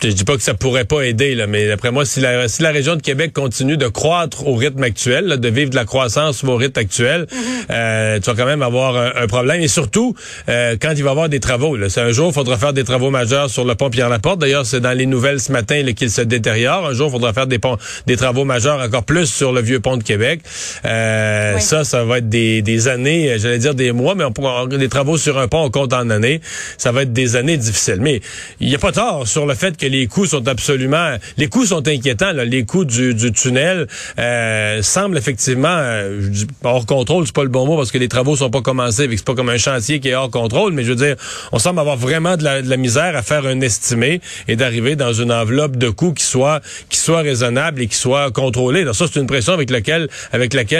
Je 0.00 0.10
dis 0.10 0.24
pas 0.24 0.36
que 0.36 0.42
ça 0.42 0.54
pourrait 0.54 0.84
pas 0.84 1.02
aider, 1.02 1.34
là, 1.34 1.48
mais 1.48 1.66
d'après 1.66 1.90
moi, 1.90 2.04
si 2.04 2.20
la, 2.20 2.46
si 2.46 2.62
la 2.62 2.70
région 2.70 2.94
de 2.94 3.02
Québec 3.02 3.32
continue 3.32 3.76
de 3.76 3.88
croître 3.88 4.46
au 4.46 4.54
rythme 4.54 4.84
actuel, 4.84 5.38
de 5.40 5.48
vivre 5.48 5.70
de 5.70 5.74
la 5.74 5.84
croissance 5.84 6.44
au 6.44 6.54
rythme 6.54 6.78
actuel, 6.78 7.22
mhm. 7.22 7.38
euh, 7.70 8.20
tu 8.20 8.30
vas 8.30 8.36
quand 8.36 8.46
même 8.46 8.62
avoir 8.62 8.96
un, 8.96 9.26
problème. 9.26 9.60
Et 9.60 9.66
surtout, 9.66 10.14
euh, 10.48 10.76
quand 10.80 10.92
il 10.92 11.02
va 11.02 11.08
y 11.08 11.10
avoir 11.10 11.28
des 11.28 11.40
travaux. 11.40 11.76
C'est 11.88 12.00
un 12.00 12.12
jour, 12.12 12.28
il 12.28 12.32
faudra 12.32 12.56
faire 12.58 12.72
des 12.72 12.84
travaux 12.84 13.10
majeurs 13.10 13.50
sur 13.50 13.64
le 13.64 13.74
pont 13.74 13.90
Pierre-Laporte. 13.90 14.38
D'ailleurs, 14.38 14.66
c'est 14.66 14.80
dans 14.80 14.96
les 14.96 15.06
nouvelles 15.06 15.40
ce 15.40 15.50
matin 15.50 15.82
qu'il 15.96 16.10
se 16.10 16.20
détériore. 16.20 16.86
Un 16.86 16.94
jour, 16.94 17.08
il 17.08 17.12
faudra 17.12 17.32
faire 17.32 17.48
des, 17.48 17.58
ponts, 17.58 17.76
des 18.06 18.16
travaux 18.16 18.44
majeurs 18.44 18.80
encore 18.80 19.04
plus 19.04 19.26
sur 19.26 19.52
le 19.52 19.60
vieux 19.62 19.80
pont 19.80 19.96
de 19.96 20.04
Québec. 20.04 20.42
Euh, 20.84 21.58
Ça, 21.58 21.82
ça 21.82 22.04
va 22.04 22.18
être 22.18 22.28
des, 22.28 22.62
des 22.62 22.86
années, 22.86 23.34
j'allais 23.38 23.58
dire 23.58 23.74
des 23.74 23.90
mois, 23.90 24.14
mais 24.14 24.24
on 24.24 24.32
pourra, 24.32 24.66
des 24.68 24.88
travaux 24.88 25.18
sur 25.18 25.38
un 25.38 25.48
pont, 25.48 25.64
on 25.64 25.70
compte 25.70 25.92
en 25.92 26.08
années. 26.08 26.40
Ça 26.76 26.92
va 26.92 27.02
être 27.02 27.12
des 27.12 27.34
années 27.34 27.56
difficiles. 27.56 27.98
Mais 28.00 28.20
il 28.60 28.68
n'y 28.68 28.76
a 28.76 28.78
pas 28.78 28.92
tort 28.92 29.26
sur 29.26 29.44
le 29.44 29.54
fait 29.54 29.76
que 29.76 29.87
les 29.88 30.06
coûts 30.06 30.26
sont 30.26 30.46
absolument, 30.48 31.16
les 31.36 31.48
coûts 31.48 31.66
sont 31.66 31.86
inquiétants. 31.86 32.32
Les 32.32 32.64
coûts 32.64 32.84
du, 32.84 33.32
tunnel 33.32 33.86
euh, 34.18 34.82
semblent 34.82 35.18
effectivement 35.18 35.68
euh, 35.68 36.20
hors 36.64 36.86
contrôle. 36.86 37.26
C'est 37.26 37.34
pas 37.34 37.42
le 37.42 37.48
bon 37.48 37.66
mot 37.66 37.76
parce 37.76 37.90
que 37.90 37.98
les 37.98 38.08
travaux 38.08 38.36
sont 38.36 38.50
pas 38.50 38.62
commencés. 38.62 39.08
C'est 39.10 39.24
pas 39.24 39.34
comme 39.34 39.48
un 39.48 39.58
chantier 39.58 40.00
qui 40.00 40.08
est 40.08 40.14
hors 40.14 40.30
contrôle. 40.30 40.72
Mais 40.72 40.84
je 40.84 40.90
veux 40.90 41.06
dire, 41.06 41.16
on 41.52 41.58
semble 41.58 41.80
avoir 41.80 41.96
vraiment 41.96 42.36
de 42.36 42.44
la, 42.44 42.76
misère 42.76 43.16
à 43.16 43.22
faire 43.22 43.44
un 43.46 43.60
estimé 43.60 44.20
et 44.46 44.56
d'arriver 44.56 44.94
dans 44.94 45.12
une 45.12 45.32
enveloppe 45.32 45.76
de 45.76 45.90
coûts 45.90 46.12
qui 46.12 46.24
soit 46.24 46.60
raisonnable 47.08 47.82
et 47.82 47.86
qui 47.86 47.96
soit 47.96 48.30
contrôlée. 48.30 48.82
Alors 48.82 48.94
ça, 48.94 49.06
c'est 49.12 49.18
une 49.18 49.26
pression 49.26 49.54
avec 49.54 49.70
laquelle 49.70 50.08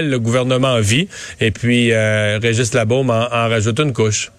le 0.09 0.19
gouvernement 0.19 0.79
vit. 0.81 1.09
Et 1.41 1.50
puis 1.50 1.93
euh, 1.93 2.38
Régis 2.41 2.75
Labaume 2.75 3.11
en 3.11 3.49
rajoute 3.49 3.81
une 3.81 3.93
couche. 3.93 4.31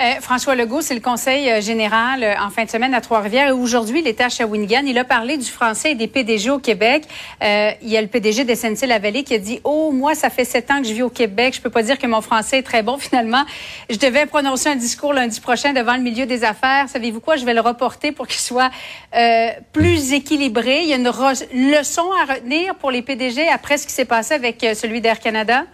Euh, 0.00 0.20
François 0.22 0.54
Legault, 0.54 0.80
c'est 0.80 0.94
le 0.94 1.00
conseil 1.00 1.50
euh, 1.50 1.60
général 1.60 2.24
euh, 2.24 2.34
en 2.40 2.48
fin 2.48 2.64
de 2.64 2.70
semaine 2.70 2.94
à 2.94 3.02
Trois-Rivières. 3.02 3.48
Et 3.48 3.52
aujourd'hui, 3.52 4.00
il 4.00 4.08
était 4.08 4.24
à 4.24 4.30
Shawinigan. 4.30 4.84
Il 4.86 4.96
a 4.96 5.04
parlé 5.04 5.36
du 5.36 5.44
français 5.44 5.90
et 5.90 5.94
des 5.94 6.06
PDG 6.06 6.48
au 6.48 6.58
Québec. 6.58 7.04
il 7.42 7.88
y 7.88 7.96
a 7.98 8.00
le 8.00 8.06
PDG 8.06 8.44
de 8.44 8.54
SNC-Lavallee 8.54 9.22
qui 9.22 9.34
a 9.34 9.38
dit, 9.38 9.60
oh, 9.64 9.92
moi, 9.92 10.14
ça 10.14 10.30
fait 10.30 10.46
sept 10.46 10.70
ans 10.70 10.80
que 10.80 10.88
je 10.88 10.94
vis 10.94 11.02
au 11.02 11.10
Québec. 11.10 11.54
Je 11.54 11.60
peux 11.60 11.68
pas 11.68 11.82
dire 11.82 11.98
que 11.98 12.06
mon 12.06 12.22
français 12.22 12.58
est 12.58 12.62
très 12.62 12.82
bon, 12.82 12.96
finalement. 12.96 13.44
Je 13.90 13.98
devais 13.98 14.24
prononcer 14.24 14.70
un 14.70 14.76
discours 14.76 15.12
lundi 15.12 15.40
prochain 15.40 15.74
devant 15.74 15.94
le 15.94 16.02
milieu 16.02 16.24
des 16.24 16.42
affaires. 16.42 16.88
Savez-vous 16.88 17.20
quoi? 17.20 17.36
Je 17.36 17.44
vais 17.44 17.54
le 17.54 17.60
reporter 17.60 18.12
pour 18.12 18.26
qu'il 18.26 18.40
soit 18.40 18.70
plus 19.72 20.14
équilibré. 20.14 20.84
Il 20.84 20.88
y 20.88 20.94
a 20.94 20.96
une 20.96 21.70
leçon 21.70 22.04
à 22.22 22.32
retenir 22.32 22.76
pour 22.76 22.90
les 22.90 23.02
PDG 23.02 23.46
après 23.48 23.76
ce 23.76 23.86
qui 23.86 23.92
s'est 23.92 24.06
passé 24.06 24.32
avec 24.34 24.64
celui 24.74 25.02
d'Air 25.02 25.20
Canada? 25.20 25.64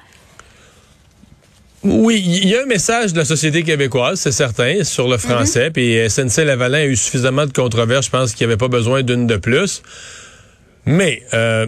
Oui, 1.85 2.23
il 2.26 2.49
y 2.49 2.56
a 2.56 2.62
un 2.62 2.66
message 2.66 3.12
de 3.12 3.18
la 3.18 3.25
société 3.25 3.62
québécoise, 3.62 4.18
c'est 4.20 4.32
certain, 4.32 4.82
sur 4.82 5.08
le 5.08 5.16
français. 5.16 5.66
Mhm. 5.66 5.73
Puis 5.73 6.11
SNC 6.11 6.44
Lavalin 6.44 6.78
a 6.78 6.87
eu 6.87 6.97
suffisamment 6.97 7.47
de 7.47 7.52
controverses, 7.52 8.06
je 8.06 8.11
pense 8.11 8.32
qu'il 8.32 8.47
n'y 8.47 8.52
avait 8.52 8.58
pas 8.58 8.68
besoin 8.68 9.02
d'une 9.02 9.26
de 9.26 9.37
plus. 9.37 9.82
Mais 10.87 11.23
euh, 11.35 11.66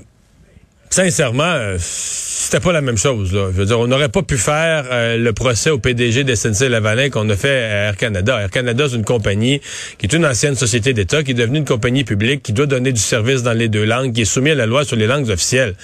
sincèrement, 0.88 1.44
euh, 1.44 1.76
c'était 1.78 2.58
pas 2.58 2.72
la 2.72 2.80
même 2.80 2.96
chose. 2.96 3.32
Là. 3.32 3.50
Je 3.52 3.56
veux 3.56 3.66
dire, 3.66 3.78
on 3.78 3.86
n'aurait 3.86 4.08
pas 4.08 4.22
pu 4.22 4.36
faire 4.36 4.86
euh, 4.90 5.16
le 5.16 5.32
procès 5.32 5.70
au 5.70 5.78
PDG 5.78 6.24
de 6.24 6.34
SNC 6.34 6.68
Lavalin 6.68 7.10
qu'on 7.10 7.28
a 7.28 7.36
fait 7.36 7.62
à 7.62 7.88
Air 7.88 7.96
Canada. 7.96 8.40
Air 8.40 8.50
Canada, 8.50 8.86
c'est 8.88 8.96
une 8.96 9.04
compagnie 9.04 9.60
qui 9.98 10.06
est 10.06 10.12
une 10.12 10.26
ancienne 10.26 10.56
société 10.56 10.92
d'État, 10.92 11.22
qui 11.22 11.30
est 11.30 11.34
devenue 11.34 11.58
une 11.58 11.64
compagnie 11.64 12.02
publique, 12.02 12.42
qui 12.42 12.52
doit 12.52 12.66
donner 12.66 12.92
du 12.92 13.00
service 13.00 13.44
dans 13.44 13.52
les 13.52 13.68
deux 13.68 13.84
langues, 13.84 14.12
qui 14.12 14.22
est 14.22 14.24
soumise 14.24 14.52
à 14.52 14.56
la 14.56 14.66
loi 14.66 14.84
sur 14.84 14.96
les 14.96 15.06
langues 15.06 15.30
officielles 15.30 15.76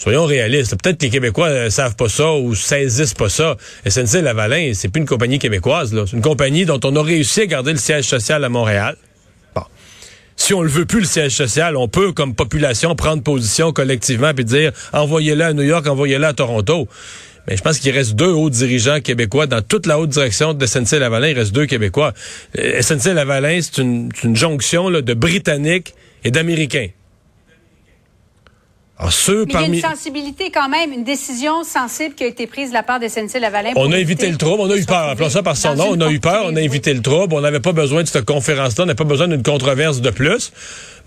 soyons 0.00 0.24
réalistes. 0.24 0.76
Peut-être 0.82 0.98
que 0.98 1.04
les 1.04 1.10
Québécois 1.10 1.48
euh, 1.48 1.70
savent 1.70 1.94
pas 1.94 2.08
ça 2.08 2.32
ou 2.32 2.54
saisissent 2.54 3.14
pas 3.14 3.28
ça. 3.28 3.56
SNC 3.86 4.22
Lavalin, 4.22 4.72
c'est 4.74 4.88
plus 4.88 5.00
une 5.00 5.06
compagnie 5.06 5.38
québécoise. 5.38 5.94
C'est 6.06 6.16
une 6.16 6.22
compagnie 6.22 6.64
dont 6.64 6.80
on 6.84 6.96
a 6.96 7.02
réussi 7.02 7.42
à 7.42 7.46
garder 7.46 7.72
le 7.72 7.78
siège 7.78 8.06
social 8.06 8.42
à 8.42 8.48
Montréal. 8.48 8.96
Si 10.36 10.54
on 10.54 10.62
le 10.62 10.70
veut 10.70 10.86
plus, 10.86 11.00
le 11.00 11.06
siège 11.06 11.32
social, 11.32 11.76
on 11.76 11.86
peut, 11.86 12.12
comme 12.12 12.34
population, 12.34 12.94
prendre 12.94 13.22
position 13.22 13.72
collectivement 13.72 14.30
et 14.30 14.42
dire 14.42 14.72
envoyez-le 14.94 15.44
à 15.44 15.52
New 15.52 15.62
York, 15.62 15.86
envoyez-le 15.86 16.24
à 16.24 16.32
Toronto. 16.32 16.88
Mais 17.46 17.58
je 17.58 17.62
pense 17.62 17.78
qu'il 17.78 17.92
reste 17.92 18.14
deux 18.14 18.32
hauts 18.32 18.48
dirigeants 18.48 19.00
québécois 19.00 19.46
dans 19.46 19.60
toute 19.60 19.84
la 19.84 19.98
haute 19.98 20.08
direction 20.08 20.54
de 20.54 20.64
SNC-Lavalin. 20.64 21.28
Il 21.28 21.38
reste 21.38 21.52
deux 21.52 21.66
Québécois. 21.66 22.14
Euh, 22.58 22.80
SNC-Lavalin, 22.80 23.60
c'est 23.60 23.82
une, 23.82 24.10
jonction 24.34 24.90
de 24.90 25.14
Britanniques 25.14 25.94
et 26.24 26.30
d'Américains. 26.30 26.88
Alors, 29.00 29.14
ceux 29.14 29.46
Mais 29.46 29.52
il 29.54 29.60
y 29.60 29.64
a 29.64 29.66
une 29.66 29.80
sensibilité 29.80 30.50
quand 30.50 30.68
même, 30.68 30.92
une 30.92 31.04
décision 31.04 31.64
sensible 31.64 32.14
qui 32.14 32.22
a 32.22 32.26
été 32.26 32.46
prise 32.46 32.68
de 32.68 32.74
la 32.74 32.82
part 32.82 33.00
de 33.00 33.06
SNC-Lavalin. 33.06 33.70
On 33.76 33.90
a 33.92 33.98
évité 33.98 34.28
le 34.28 34.36
trouble, 34.36 34.60
on 34.60 34.70
a 34.70 34.76
eu 34.76 34.84
peur. 34.84 35.08
Appelons 35.08 35.30
ça 35.30 35.42
par 35.42 35.56
son 35.56 35.74
nom. 35.74 35.86
On 35.92 36.00
a 36.02 36.10
eu 36.10 36.20
peur, 36.20 36.42
on 36.44 36.54
a 36.54 36.60
évité 36.60 36.92
le 36.92 37.00
trouble. 37.00 37.34
On 37.34 37.40
n'avait 37.40 37.60
pas 37.60 37.72
besoin 37.72 38.02
de 38.02 38.08
cette 38.08 38.26
conférence-là, 38.26 38.84
on 38.84 38.86
n'avait 38.86 38.96
pas 38.96 39.04
besoin 39.04 39.26
d'une 39.26 39.42
controverse 39.42 40.02
de 40.02 40.10
plus. 40.10 40.52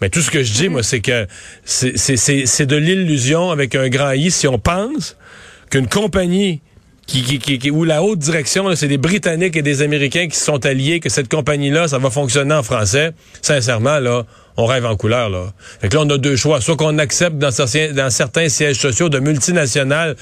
Mais 0.02 0.10
tout 0.10 0.22
ce 0.22 0.32
que 0.32 0.42
je 0.42 0.54
dis, 0.54 0.70
moi, 0.70 0.82
c'est 0.82 1.02
que 1.02 1.28
c'est 1.66 2.66
de 2.66 2.76
l'illusion 2.76 3.52
avec 3.52 3.76
un 3.76 3.88
grand 3.90 4.12
I 4.12 4.32
si 4.32 4.48
on 4.48 4.58
pense 4.58 5.16
qu'une 5.70 5.88
compagnie 5.88 6.62
qui, 7.06 7.22
qui, 7.22 7.60
qui, 7.60 7.70
où 7.70 7.84
la 7.84 8.02
haute 8.02 8.20
direction, 8.20 8.74
c'est 8.76 8.88
des 8.88 8.98
Britanniques 8.98 9.56
et 9.56 9.62
des 9.62 9.84
Américains 9.84 10.28
qui 10.28 10.38
se 10.38 10.46
sont 10.46 10.66
alliés, 10.66 11.00
que 11.00 11.10
cette 11.10 11.30
compagnie-là, 11.30 11.88
ça 11.88 12.00
va 12.00 12.10
fonctionner 12.10 12.56
en 12.56 12.64
français, 12.64 13.12
sincèrement, 13.42 14.00
là, 14.00 14.24
on 14.58 14.66
rêve 14.66 14.86
en 14.86 14.96
couleur, 14.96 15.30
là. 15.30 15.54
Fait 15.82 15.90
que 15.90 15.96
là, 15.96 16.04
on 16.06 16.10
a 16.10 16.18
deux 16.18 16.36
choix. 16.36 16.62
Soit 16.62 16.76
qu'on 16.78 16.98
accepte 16.98 17.38
dans 17.38 17.52
certains, 17.52 18.50
sièges 18.50 18.78
sociaux 18.78 19.10
de 19.10 19.20
multinationales, 19.20 20.16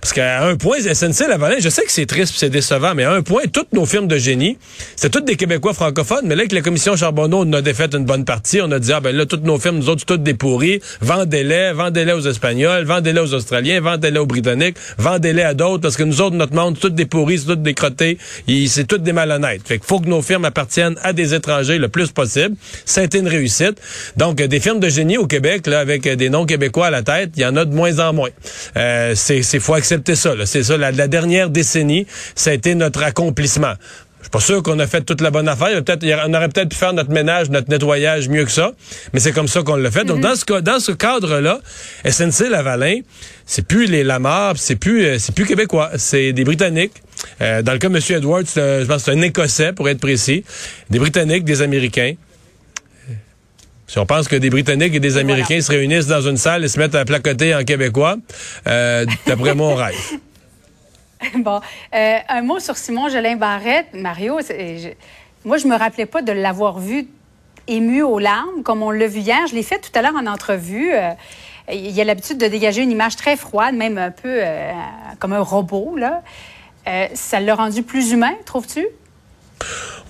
parce 0.00 0.12
qu'à 0.12 0.44
un 0.44 0.56
point, 0.56 0.78
SNC 0.80 1.28
Lavalin, 1.28 1.56
je 1.60 1.68
sais 1.68 1.82
que 1.82 1.92
c'est 1.92 2.06
triste 2.06 2.34
c'est 2.36 2.50
décevant, 2.50 2.94
mais 2.94 3.04
à 3.04 3.12
un 3.12 3.22
point, 3.22 3.42
toutes 3.52 3.72
nos 3.72 3.86
firmes 3.86 4.06
de 4.06 4.16
génie, 4.16 4.58
c'est 4.96 5.10
toutes 5.10 5.24
des 5.24 5.36
Québécois 5.36 5.74
francophones, 5.74 6.24
mais 6.24 6.34
là, 6.34 6.42
avec 6.42 6.52
la 6.52 6.60
commission 6.60 6.96
Charbonneau, 6.96 7.44
on 7.44 7.52
a 7.52 7.62
défait 7.62 7.88
une 7.92 8.04
bonne 8.04 8.24
partie. 8.24 8.60
On 8.60 8.70
a 8.70 8.78
dit, 8.78 8.92
ah 8.92 9.00
ben 9.00 9.14
là, 9.14 9.26
toutes 9.26 9.44
nos 9.44 9.58
firmes, 9.58 9.76
nous 9.76 9.88
autres, 9.88 10.04
toutes 10.04 10.22
des 10.22 10.34
pourris. 10.34 10.80
Vendez-les, 11.00 11.72
vendez-les 11.72 12.12
aux 12.12 12.20
Espagnols, 12.20 12.84
vendez-les 12.84 13.20
aux 13.20 13.34
Australiens, 13.34 13.80
vendez-les 13.80 14.18
aux 14.18 14.26
Britanniques, 14.26 14.76
vendez-les 14.98 15.42
à 15.42 15.54
d'autres, 15.54 15.82
parce 15.82 15.96
que 15.96 16.04
nous 16.04 16.20
autres, 16.20 16.36
notre 16.36 16.54
monde, 16.54 16.78
toutes 16.78 16.94
des 16.94 17.06
pourris, 17.06 17.38
c'est 17.38 17.46
toutes 17.46 17.62
des 17.62 17.74
crottés, 17.74 18.18
c'est 18.66 18.86
toutes 18.86 19.02
des 19.02 19.12
malhonnêtes. 19.12 19.62
Fait 19.66 19.78
qu'il 19.78 19.86
faut 19.86 20.00
que 20.00 20.08
nos 20.08 20.22
firmes 20.22 20.44
appartiennent 20.44 20.96
à 21.02 21.12
des 21.12 21.34
étrangers 21.34 21.78
le 21.78 21.88
plus 21.88 22.10
possible. 22.10 22.54
Ça 22.84 23.00
a 23.00 23.04
été 23.04 23.18
une 23.18 23.28
réussite. 23.28 23.67
Donc, 24.16 24.36
des 24.36 24.60
firmes 24.60 24.80
de 24.80 24.88
génie 24.88 25.18
au 25.18 25.26
Québec, 25.26 25.66
là, 25.66 25.80
avec 25.80 26.08
des 26.08 26.30
noms 26.30 26.46
québécois 26.46 26.86
à 26.86 26.90
la 26.90 27.02
tête, 27.02 27.30
il 27.36 27.42
y 27.42 27.46
en 27.46 27.56
a 27.56 27.64
de 27.64 27.74
moins 27.74 27.98
en 27.98 28.12
moins. 28.12 28.30
Euh, 28.76 29.14
c'est, 29.14 29.42
faut 29.60 29.74
accepter 29.74 30.14
ça. 30.14 30.34
C'est 30.44 30.62
ça. 30.62 30.76
La, 30.76 30.92
dernière 31.08 31.50
décennie, 31.50 32.06
ça 32.34 32.50
a 32.50 32.52
été 32.54 32.74
notre 32.74 33.02
accomplissement. 33.02 33.74
Je 34.18 34.24
suis 34.24 34.30
pas 34.30 34.40
sûr 34.40 34.62
qu'on 34.64 34.78
a 34.80 34.86
fait 34.86 35.02
toute 35.02 35.20
la 35.20 35.30
bonne 35.30 35.48
affaire. 35.48 35.82
Peut-être, 35.82 36.04
on 36.26 36.34
aurait 36.34 36.48
peut-être 36.48 36.70
pu 36.70 36.76
faire 36.76 36.92
notre 36.92 37.10
ménage, 37.10 37.50
notre 37.50 37.70
nettoyage 37.70 38.28
mieux 38.28 38.44
que 38.44 38.50
ça, 38.50 38.72
mais 39.12 39.20
c'est 39.20 39.30
comme 39.30 39.46
ça 39.46 39.62
qu'on 39.62 39.76
l'a 39.76 39.92
fait. 39.92 40.04
Donc, 40.04 40.20
dans 40.20 40.34
ce, 40.34 40.60
dans 40.60 40.80
ce 40.80 40.90
cadre-là, 40.90 41.60
SNC 42.04 42.50
Lavalin, 42.50 43.00
c'est 43.46 43.66
plus 43.66 43.86
les 43.86 44.02
Lamar, 44.02 44.54
c'est 44.56 44.76
plus, 44.76 45.06
euh, 45.06 45.18
c'est 45.18 45.34
plus 45.34 45.46
québécois, 45.46 45.90
c'est 45.96 46.32
des 46.32 46.44
Britanniques. 46.44 47.00
Euh, 47.40 47.62
dans 47.62 47.72
le 47.72 47.78
cas 47.78 47.88
de 47.88 47.96
M. 47.96 48.02
Edwards, 48.10 48.42
je 48.54 48.84
pense 48.84 49.04
que 49.04 49.12
c'est 49.12 49.18
un 49.18 49.22
Écossais, 49.22 49.72
pour 49.72 49.88
être 49.88 50.00
précis. 50.00 50.44
Des 50.90 50.98
Britanniques, 50.98 51.44
des 51.44 51.62
Américains. 51.62 52.14
Si 53.88 53.98
on 53.98 54.04
pense 54.04 54.28
que 54.28 54.36
des 54.36 54.50
Britanniques 54.50 54.94
et 54.94 55.00
des 55.00 55.16
Américains 55.16 55.62
se 55.62 55.72
réunissent 55.72 56.06
dans 56.06 56.20
une 56.20 56.36
salle 56.36 56.62
et 56.62 56.68
se 56.68 56.78
mettent 56.78 56.94
à 56.94 57.06
placoter 57.06 57.54
en 57.54 57.64
québécois, 57.64 58.16
euh, 58.66 59.06
d'après 59.26 59.54
moi, 59.54 59.68
on 59.68 59.74
rêve. 59.76 59.96
Bon, 61.36 61.60
euh, 61.94 62.18
un 62.28 62.42
mot 62.42 62.60
sur 62.60 62.76
Simon 62.76 63.08
Jolin 63.08 63.36
Barrette. 63.36 63.86
Mario, 63.94 64.40
moi, 65.46 65.56
je 65.56 65.66
me 65.66 65.74
rappelais 65.74 66.04
pas 66.04 66.20
de 66.20 66.32
l'avoir 66.32 66.78
vu 66.78 67.08
ému 67.66 68.02
aux 68.02 68.18
larmes, 68.18 68.62
comme 68.62 68.82
on 68.82 68.90
l'a 68.90 69.06
vu 69.06 69.20
hier. 69.20 69.46
Je 69.48 69.54
l'ai 69.54 69.62
fait 69.62 69.78
tout 69.78 69.90
à 69.94 70.02
l'heure 70.02 70.16
en 70.16 70.26
entrevue. 70.26 70.92
Euh, 70.92 71.12
il 71.72 71.98
a 71.98 72.04
l'habitude 72.04 72.36
de 72.36 72.46
dégager 72.46 72.82
une 72.82 72.90
image 72.90 73.16
très 73.16 73.36
froide, 73.36 73.74
même 73.74 73.96
un 73.96 74.10
peu 74.10 74.42
comme 75.18 75.32
un 75.32 75.40
robot. 75.40 75.96
Là. 75.96 76.22
ça 77.14 77.40
l'a 77.40 77.54
rendu 77.54 77.82
plus 77.82 78.12
humain, 78.12 78.34
trouves-tu? 78.44 78.86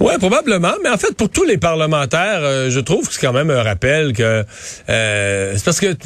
Oui, 0.00 0.12
probablement. 0.19 0.75
Mais 0.83 0.90
en 0.90 0.97
fait, 0.97 1.17
pour 1.17 1.28
tous 1.28 1.45
les 1.45 1.59
parlementaires, 1.59 2.40
euh, 2.43 2.71
je 2.71 2.81
trouve 2.81 3.09
que 3.09 3.14
c'est 3.14 3.21
quand 3.21 3.33
même 3.33 3.50
un 3.50 3.62
rappel 3.62 4.12
que 4.12 4.45
euh, 4.88 5.52
c'est 5.57 5.64
parce 5.64 5.81
que 5.81 5.97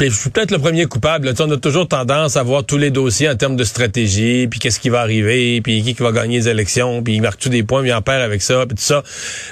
je 0.00 0.10
suis 0.10 0.30
peut-être 0.30 0.50
le 0.50 0.58
premier 0.58 0.86
coupable. 0.86 1.32
on 1.38 1.50
a 1.50 1.56
toujours 1.56 1.86
tendance 1.86 2.36
à 2.36 2.42
voir 2.42 2.64
tous 2.64 2.78
les 2.78 2.90
dossiers 2.90 3.28
en 3.28 3.36
termes 3.36 3.56
de 3.56 3.64
stratégie, 3.64 4.46
puis 4.48 4.58
qu'est-ce 4.58 4.80
qui 4.80 4.88
va 4.88 5.00
arriver, 5.00 5.60
puis 5.60 5.82
qui, 5.82 5.92
va 6.02 6.12
gagner 6.12 6.38
les 6.38 6.48
élections, 6.48 7.02
puis 7.02 7.14
il 7.14 7.22
marque 7.22 7.38
tous 7.38 7.48
des 7.48 7.62
points, 7.62 7.80
puis 7.80 7.90
il 7.90 7.94
en 7.94 8.02
perd 8.02 8.22
avec 8.22 8.42
ça, 8.42 8.64
puis 8.66 8.76
tout 8.76 8.82
ça. 8.82 9.02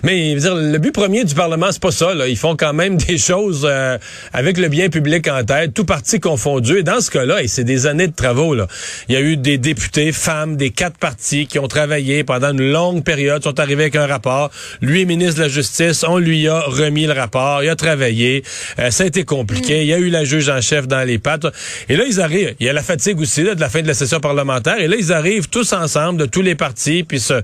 Mais 0.02 0.34
dire, 0.34 0.54
le 0.54 0.78
but 0.78 0.92
premier 0.92 1.24
du 1.24 1.34
Parlement, 1.34 1.68
c'est 1.70 1.82
pas 1.82 1.90
ça. 1.90 2.14
Là. 2.14 2.28
Ils 2.28 2.36
font 2.36 2.56
quand 2.56 2.72
même 2.72 2.96
des 3.08 3.18
choses 3.18 3.66
euh, 3.68 3.98
avec 4.32 4.58
le 4.58 4.68
bien 4.68 4.88
public 4.88 5.28
en 5.28 5.44
tête, 5.44 5.74
tout 5.74 5.84
parti 5.84 6.20
confondu. 6.20 6.78
Et 6.78 6.82
dans 6.82 7.00
ce 7.00 7.10
cas-là, 7.10 7.42
et 7.42 7.48
c'est 7.48 7.64
des 7.64 7.86
années 7.86 8.08
de 8.08 8.14
travaux. 8.14 8.54
Là. 8.54 8.66
Il 9.08 9.14
y 9.14 9.16
a 9.16 9.20
eu 9.20 9.36
des 9.36 9.58
députés 9.58 10.12
femmes 10.12 10.56
des 10.56 10.70
quatre 10.70 10.98
partis 10.98 11.46
qui 11.46 11.58
ont 11.58 11.68
travaillé 11.68 12.24
pendant 12.24 12.52
une 12.52 12.70
longue 12.70 13.04
période, 13.04 13.42
sont 13.42 13.60
arrivés 13.60 13.84
avec 13.84 13.96
un 13.96 14.06
rapport. 14.06 14.50
Lui 14.80 15.02
est 15.02 15.04
ministre 15.04 15.36
de 15.36 15.42
la 15.42 15.48
Justice, 15.48 16.04
on 16.06 16.18
lui 16.18 16.48
a 16.48 16.60
remis 16.60 17.06
le 17.06 17.12
rapport, 17.12 17.62
il 17.62 17.68
a 17.68 17.76
travaillé. 17.76 18.42
Euh, 18.78 18.90
ça 18.90 19.04
a 19.04 19.06
été 19.06 19.24
compliqué. 19.24 19.78
Mm. 19.78 19.82
Il 19.82 19.86
y 19.86 19.94
a 19.94 19.98
eu 19.98 20.08
la 20.08 20.24
juge 20.30 20.48
en 20.48 20.60
chef 20.60 20.86
dans 20.86 21.02
les 21.02 21.18
pattes. 21.18 21.46
Et 21.88 21.96
là, 21.96 22.04
ils 22.06 22.20
arrivent. 22.20 22.54
Il 22.60 22.66
y 22.66 22.68
a 22.68 22.72
la 22.72 22.82
fatigue 22.82 23.20
aussi 23.20 23.42
de 23.42 23.60
la 23.60 23.68
fin 23.68 23.82
de 23.82 23.86
la 23.86 23.94
session 23.94 24.20
parlementaire. 24.20 24.78
Et 24.80 24.88
là, 24.88 24.96
ils 24.98 25.12
arrivent 25.12 25.48
tous 25.48 25.72
ensemble 25.72 26.20
de 26.20 26.26
tous 26.26 26.42
les 26.42 26.54
partis, 26.54 27.04
puis 27.04 27.20
se, 27.20 27.42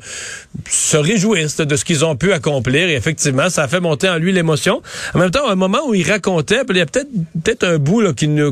se 0.71 0.97
réjouissent 0.97 1.57
de 1.57 1.77
ce 1.77 1.85
qu'ils 1.85 2.05
ont 2.05 2.17
pu 2.17 2.33
accomplir. 2.33 2.89
Et 2.89 2.95
effectivement, 2.95 3.49
ça 3.49 3.65
a 3.65 3.69
fait 3.69 3.81
monter 3.81 4.09
en 4.09 4.19
lui 4.19 4.33
l'émotion. 4.33 4.83
En 5.15 5.19
même 5.19 5.31
temps, 5.31 5.49
un 5.49 5.55
moment 5.55 5.81
où 5.87 5.95
il 5.95 6.09
racontait, 6.09 6.61
il 6.69 6.77
y 6.77 6.81
a 6.81 6.87
peut-être 6.87 7.09
peut-être 7.43 7.65
un 7.65 7.79
bout 7.79 8.03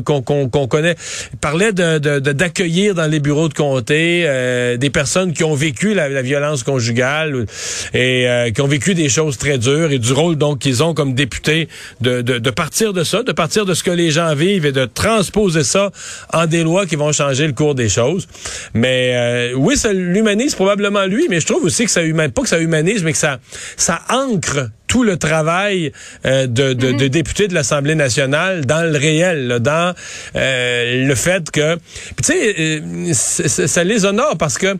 qu'on 0.03 0.67
connaît. 0.67 0.95
Il 1.33 1.39
parlait 1.39 1.71
d'accueillir 1.73 2.95
dans 2.95 3.09
les 3.09 3.19
bureaux 3.19 3.49
de 3.49 3.53
comté 3.53 4.23
euh, 4.25 4.77
des 4.77 4.89
personnes 4.89 5.33
qui 5.33 5.43
ont 5.43 5.53
vécu 5.53 5.93
la, 5.93 6.21
violence 6.21 6.63
conjugale 6.63 7.45
et 7.93 8.27
euh, 8.27 8.51
qui 8.51 8.61
ont 8.61 8.67
vécu 8.67 8.95
des 8.95 9.09
choses 9.09 9.37
très 9.37 9.57
dures 9.57 9.91
et 9.91 9.99
du 9.99 10.11
rôle 10.11 10.37
donc 10.37 10.59
qu'ils 10.59 10.81
ont 10.83 10.93
comme 10.93 11.13
députés 11.13 11.67
de, 12.01 12.21
de 12.21 12.49
partir 12.49 12.93
de 12.93 13.03
ça, 13.03 13.21
de 13.21 13.31
partir 13.31 13.65
de 13.65 13.73
ce 13.73 13.83
que 13.83 13.91
les 13.91 14.11
gens 14.11 14.24
vivent 14.33 14.65
et 14.65 14.71
de 14.71 14.85
transposer 14.85 15.63
ça 15.63 15.91
en 16.33 16.47
des 16.47 16.63
lois 16.63 16.85
qui 16.85 16.95
vont 16.95 17.11
changer 17.11 17.47
le 17.47 17.53
cours 17.53 17.75
des 17.75 17.89
choses. 17.89 18.27
Mais 18.73 19.11
euh, 19.15 19.53
oui, 19.55 19.77
ça 19.77 19.93
l'humanise 19.93 20.55
probablement 20.55 21.05
lui, 21.05 21.27
mais 21.29 21.39
je 21.39 21.45
trouve 21.45 21.63
aussi 21.63 21.85
que 21.85 21.91
ça 21.91 22.03
humanise, 22.03 22.33
pas 22.33 22.41
que 22.41 22.49
ça 22.49 22.59
humanise, 22.59 23.03
mais 23.03 23.11
que 23.11 23.17
ça, 23.17 23.39
ça 23.77 24.01
ancre 24.09 24.69
tout 24.87 25.03
le 25.03 25.17
travail 25.17 25.91
euh, 26.25 26.47
de, 26.47 26.73
de, 26.73 26.91
de, 26.91 27.03
mhm. 27.05 27.09
députés 27.09 27.47
de 27.47 27.53
l'Assemblée 27.53 27.95
nationale 27.95 28.65
dans 28.65 28.89
le 28.89 28.97
réel, 28.97 29.59
dans 29.59 29.93
euh, 30.35 31.05
le 31.05 31.15
fait 31.15 31.51
que... 31.51 31.75
Puis 32.15 32.25
tu 32.25 33.13
sais, 33.13 33.67
ça 33.67 33.83
les 33.83 34.05
honore 34.05 34.37
parce 34.37 34.57
que 34.57 34.75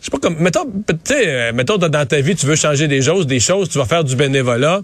je 0.00 0.10
sais 0.10 0.10
pas 0.10 0.18
comme 0.18 0.38
mettons 0.38 0.66
tu 0.86 0.94
sais 1.04 1.52
mettons 1.52 1.78
dans 1.78 2.06
ta 2.06 2.20
vie 2.20 2.34
tu 2.34 2.44
veux 2.44 2.56
changer 2.56 2.88
des 2.88 3.00
choses 3.00 3.26
des 3.26 3.40
choses 3.40 3.70
tu 3.70 3.78
vas 3.78 3.86
faire 3.86 4.04
du 4.04 4.16
bénévolat 4.16 4.82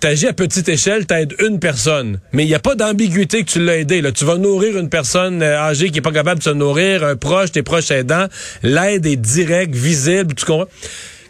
t'agis 0.00 0.26
à 0.26 0.32
petite 0.32 0.68
échelle, 0.68 1.06
t'aides 1.06 1.34
une 1.40 1.58
personne. 1.58 2.20
Mais 2.32 2.44
il 2.44 2.48
n'y 2.48 2.54
a 2.54 2.58
pas 2.58 2.74
d'ambiguïté 2.74 3.44
que 3.44 3.50
tu 3.50 3.64
l'as 3.64 3.78
aidé. 3.78 4.00
Là. 4.00 4.12
Tu 4.12 4.24
vas 4.24 4.36
nourrir 4.36 4.78
une 4.78 4.88
personne 4.88 5.42
euh, 5.42 5.58
âgée 5.58 5.90
qui 5.90 5.98
est 5.98 6.02
pas 6.02 6.12
capable 6.12 6.38
de 6.38 6.44
se 6.44 6.50
nourrir, 6.50 7.04
un 7.04 7.16
proche, 7.16 7.52
tes 7.52 7.62
proches 7.62 7.90
aidants. 7.90 8.26
L'aide 8.62 9.06
est 9.06 9.16
directe, 9.16 9.74
visible, 9.74 10.34
tu 10.34 10.44
comprends? 10.44 10.68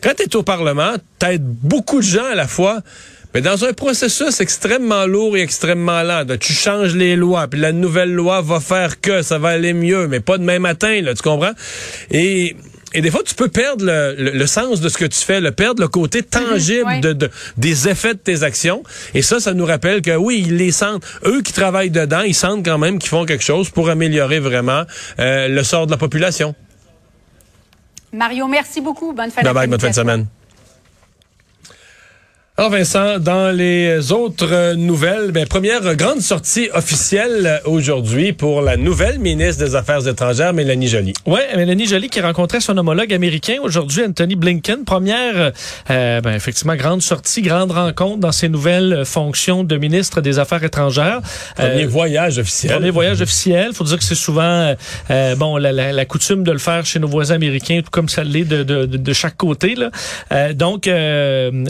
Quand 0.03 0.13
tu 0.17 0.25
es 0.25 0.37
au 0.37 0.43
Parlement, 0.43 0.95
t'aides 1.19 1.45
beaucoup 1.45 1.99
de 1.99 2.07
gens 2.07 2.27
à 2.27 2.35
la 2.35 2.47
fois. 2.47 2.81
Mais 3.35 3.43
dans 3.43 3.65
un 3.65 3.73
processus 3.73 4.41
extrêmement 4.41 5.05
lourd 5.05 5.37
et 5.37 5.43
extrêmement 5.43 6.03
lent, 6.03 6.25
tu 6.41 6.55
changes 6.55 6.95
les 6.95 7.17
lois, 7.17 7.49
puis 7.49 7.61
la 7.61 7.73
nouvelle 7.73 8.13
loi 8.13 8.41
va 8.41 8.61
faire 8.61 9.01
que 9.01 9.21
ça 9.21 9.39
va 9.39 9.51
aller 9.51 9.75
mieux, 9.75 10.09
mais 10.09 10.21
pas 10.21 10.39
demain 10.39 10.59
matin, 10.59 11.03
là, 11.03 11.13
tu 11.13 11.23
comprends? 11.23 11.53
Et 12.11 12.57
et 12.97 13.03
des 13.03 13.11
fois, 13.11 13.21
tu 13.23 13.35
peux 13.35 13.49
perdre 13.49 13.85
le, 13.85 14.47
sens 14.47 14.81
de 14.81 14.89
ce 14.89 14.97
que 14.97 15.05
tu 15.05 15.21
fais, 15.21 15.43
le 15.43 15.51
perdre 15.53 15.83
le 15.83 15.89
côté 15.89 16.21
mhm, 16.21 16.25
tangible 16.25 17.01
de, 17.03 17.31
des 17.59 17.89
effets 17.89 18.15
de 18.15 18.19
tes 18.19 18.43
actions. 18.43 18.83
Et 19.13 19.21
ça, 19.21 19.39
ça 19.39 19.53
nous 19.53 19.67
rappelle 19.67 20.01
que 20.01 20.17
oui, 20.17 20.43
ils 20.47 20.57
les 20.57 20.73
sentent. 20.73 21.05
Eux 21.27 21.43
qui 21.43 21.53
travaillent 21.53 21.91
dedans, 21.91 22.23
ils 22.23 22.35
sentent 22.35 22.65
quand 22.65 22.79
même 22.79 22.99
qu'ils 22.99 23.11
font 23.11 23.27
quelque 23.27 23.45
chose 23.45 23.69
pour 23.69 23.91
améliorer 23.91 24.39
vraiment 24.39 24.85
euh, 25.19 25.47
le 25.47 25.63
sort 25.63 25.85
de 25.85 25.91
la 25.91 25.99
population. 25.99 26.55
Mario, 28.15 28.47
merci 28.47 28.81
beaucoup. 28.81 29.13
Bonne 29.13 29.31
fin 29.31 29.43
de 29.43 29.47
semaine. 29.47 29.69
bonne 29.69 29.81
fin 29.81 29.91
de 29.91 29.95
semaine. 29.95 30.27
Alors 32.59 32.71
Vincent, 32.71 33.19
dans 33.19 33.55
les 33.55 34.13
autres 34.13 34.73
nouvelles, 34.77 35.31
ben, 35.31 35.47
première 35.47 35.95
grande 35.95 36.23
sortie 36.23 36.71
officielle 36.73 37.61
aujourd'hui 37.67 38.33
pour 38.33 38.63
la 38.63 38.79
nouvelle 38.79 39.19
ministre 39.19 39.63
des 39.63 39.75
Affaires 39.75 40.09
étrangères, 40.09 40.55
Mélanie 40.55 40.89
Joly. 40.89 41.13
Oui, 41.27 41.41
Mélanie 41.55 41.85
Joly 41.85 42.09
qui 42.09 42.23
rencontrait 42.23 42.61
son 42.61 42.79
homologue 42.79 43.13
américain 43.13 43.59
aujourd'hui, 43.63 44.05
Anthony 44.07 44.37
Blinken. 44.37 44.87
Première, 44.87 45.53
euh, 45.91 46.21
ben, 46.23 46.33
effectivement, 46.33 46.77
grande 46.77 47.03
sortie, 47.03 47.43
grande 47.43 47.73
rencontre 47.73 48.21
dans 48.21 48.33
ses 48.33 48.49
nouvelles 48.49 49.03
fonctions 49.05 49.63
de 49.63 49.77
ministre 49.77 50.23
des 50.23 50.39
Affaires 50.39 50.65
étrangères. 50.65 51.21
Premier 51.57 51.85
euh, 51.85 51.89
voyage 51.89 52.39
officiel. 52.39 52.73
Premier 52.73 52.91
voyage 52.91 53.21
officiel. 53.21 53.75
faut 53.75 53.85
dire 53.85 53.99
que 53.99 54.05
c'est 54.05 54.15
souvent 54.15 54.75
euh, 55.11 55.37
bon 55.37 55.59
la, 55.59 55.73
la, 55.73 55.93
la, 55.93 56.05
coutume 56.07 56.43
de 56.43 56.53
le 56.53 56.59
faire 56.59 56.87
chez 56.87 57.01
nos 57.01 57.09
voisins 57.09 57.35
américains, 57.35 57.83
tout 57.85 57.91
comme 57.91 58.09
ça 58.09 58.25
l'est 58.25 58.45
de, 58.45 58.63
de, 58.63 58.87
de, 58.87 59.13
chaque 59.13 59.37
côté. 59.37 59.75
Là. 59.75 59.91
Euh, 60.33 60.55
donc, 60.55 60.89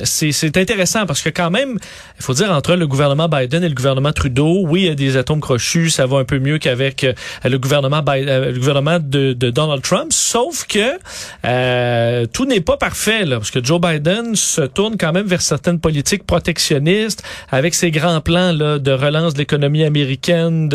c'est 0.05 0.57
intéressant 0.57 0.76
intéressant 0.77 1.07
parce 1.07 1.23
que 1.23 1.31
quand 1.31 1.51
même, 1.51 1.79
il 2.19 2.23
faut 2.23 2.35
dire 2.35 2.51
entre 2.53 2.75
le 2.75 2.87
gouvernement 2.87 3.29
Biden 3.29 3.65
et 3.65 3.69
le 3.69 3.75
gouvernement 3.75 4.13
Trudeau, 4.13 4.65
oui, 4.67 4.83
il 4.83 4.87
y 4.87 4.91
a 4.91 4.95
des 4.95 5.17
atomes 5.17 5.41
crochus, 5.41 5.89
ça 5.89 6.05
va 6.05 6.19
un 6.19 6.25
peu 6.25 6.39
mieux 6.39 6.59
qu'avec 6.59 7.05
euh, 7.05 7.15
le 7.45 7.59
gouvernement 7.59 8.03
Biden, 8.03 8.29
euh, 8.29 8.53
le 8.53 8.59
gouvernement 8.59 8.99
de, 9.01 9.33
Donald 9.33 9.83
Trump, 9.83 10.13
sauf 10.13 10.67
que 10.67 10.99
euh, 11.47 12.27
tout 12.31 12.45
n'est 12.45 12.61
pas 12.61 12.77
parfait 12.77 13.25
là, 13.25 13.37
parce 13.37 13.51
que 13.51 13.65
Joe 13.65 13.81
Biden 13.81 14.37
se 14.37 14.61
tourne 14.63 14.99
quand 14.99 15.13
même 15.13 15.27
vers 15.27 15.41
certaines 15.41 15.81
politiques 15.81 16.27
protectionnistes 16.27 17.23
avec 17.51 17.75
ses 17.75 17.91
grands 17.91 18.21
plans 18.21 18.53
là, 18.53 18.79
de 18.79 18.91
relance 18.91 19.33
de 19.33 19.39
l'économie 19.39 19.85
américaine, 19.85 20.69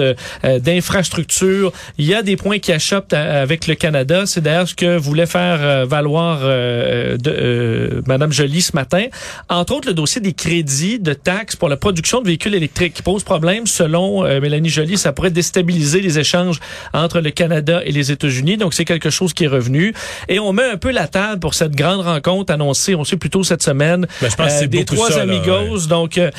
d'infrastructure. 0.43 1.72
il 2.00 2.05
y 2.05 2.15
a 2.15 2.24
des 2.24 2.38
points 2.38 2.60
qui 2.60 2.72
achoppent 2.72 3.13
avec 3.13 3.67
le 3.67 3.75
Canada. 3.75 4.25
C'est 4.25 4.41
d'ailleurs 4.41 4.67
ce 4.67 4.75
que 4.75 4.98
voulait 4.98 5.25
faire 5.25 5.86
valoir 5.86 6.39
de, 6.39 8.01
Madame 8.08 8.31
Joly 8.31 8.62
ce 8.62 8.75
matin. 8.75 9.05
Entre 9.50 9.74
autres, 9.74 9.90
le 9.91 9.95
dossier 9.95 10.21
des 10.21 10.31
crédits 10.31 11.00
de 11.00 11.13
taxes 11.13 11.57
pour 11.57 11.67
la 11.67 11.75
production 11.75 12.21
de 12.21 12.27
véhicules 12.27 12.55
électriques 12.55 12.93
qui 12.93 13.01
pose 13.01 13.24
problème. 13.24 13.67
Selon 13.67 14.25
euh, 14.25 14.39
Mélanie 14.39 14.69
Joly, 14.69 14.98
ça 14.98 15.12
pourrait 15.12 15.31
déstabiliser 15.31 16.00
les 16.00 16.17
échanges 16.17 16.60
entre 16.93 17.19
le 17.19 17.29
Canada 17.31 17.81
et 17.86 17.91
les 17.91 18.12
États-Unis. 18.12 18.55
Donc, 18.55 18.74
c'est 18.74 18.86
quelque 18.86 19.10
chose 19.10 19.33
qui 19.33 19.43
est 19.43 19.50
revenu. 19.50 19.93
Et 20.29 20.39
on 20.39 20.53
met 20.53 20.63
un 20.63 20.77
peu 20.77 20.91
la 20.91 21.07
table 21.07 21.41
pour 21.41 21.55
cette 21.55 21.75
grande 21.75 22.01
rencontre 22.01 22.53
annoncée, 22.53 22.95
on 22.95 23.03
sait 23.03 23.17
plutôt 23.17 23.43
cette 23.43 23.63
semaine, 23.63 24.07
ben, 24.21 24.29
je 24.29 24.36
pense 24.36 24.62
euh, 24.62 24.67
des 24.67 24.86
trois 24.86 25.17
amigos. 25.17 25.88
Donc, 25.88 26.17
euh, 26.17 26.31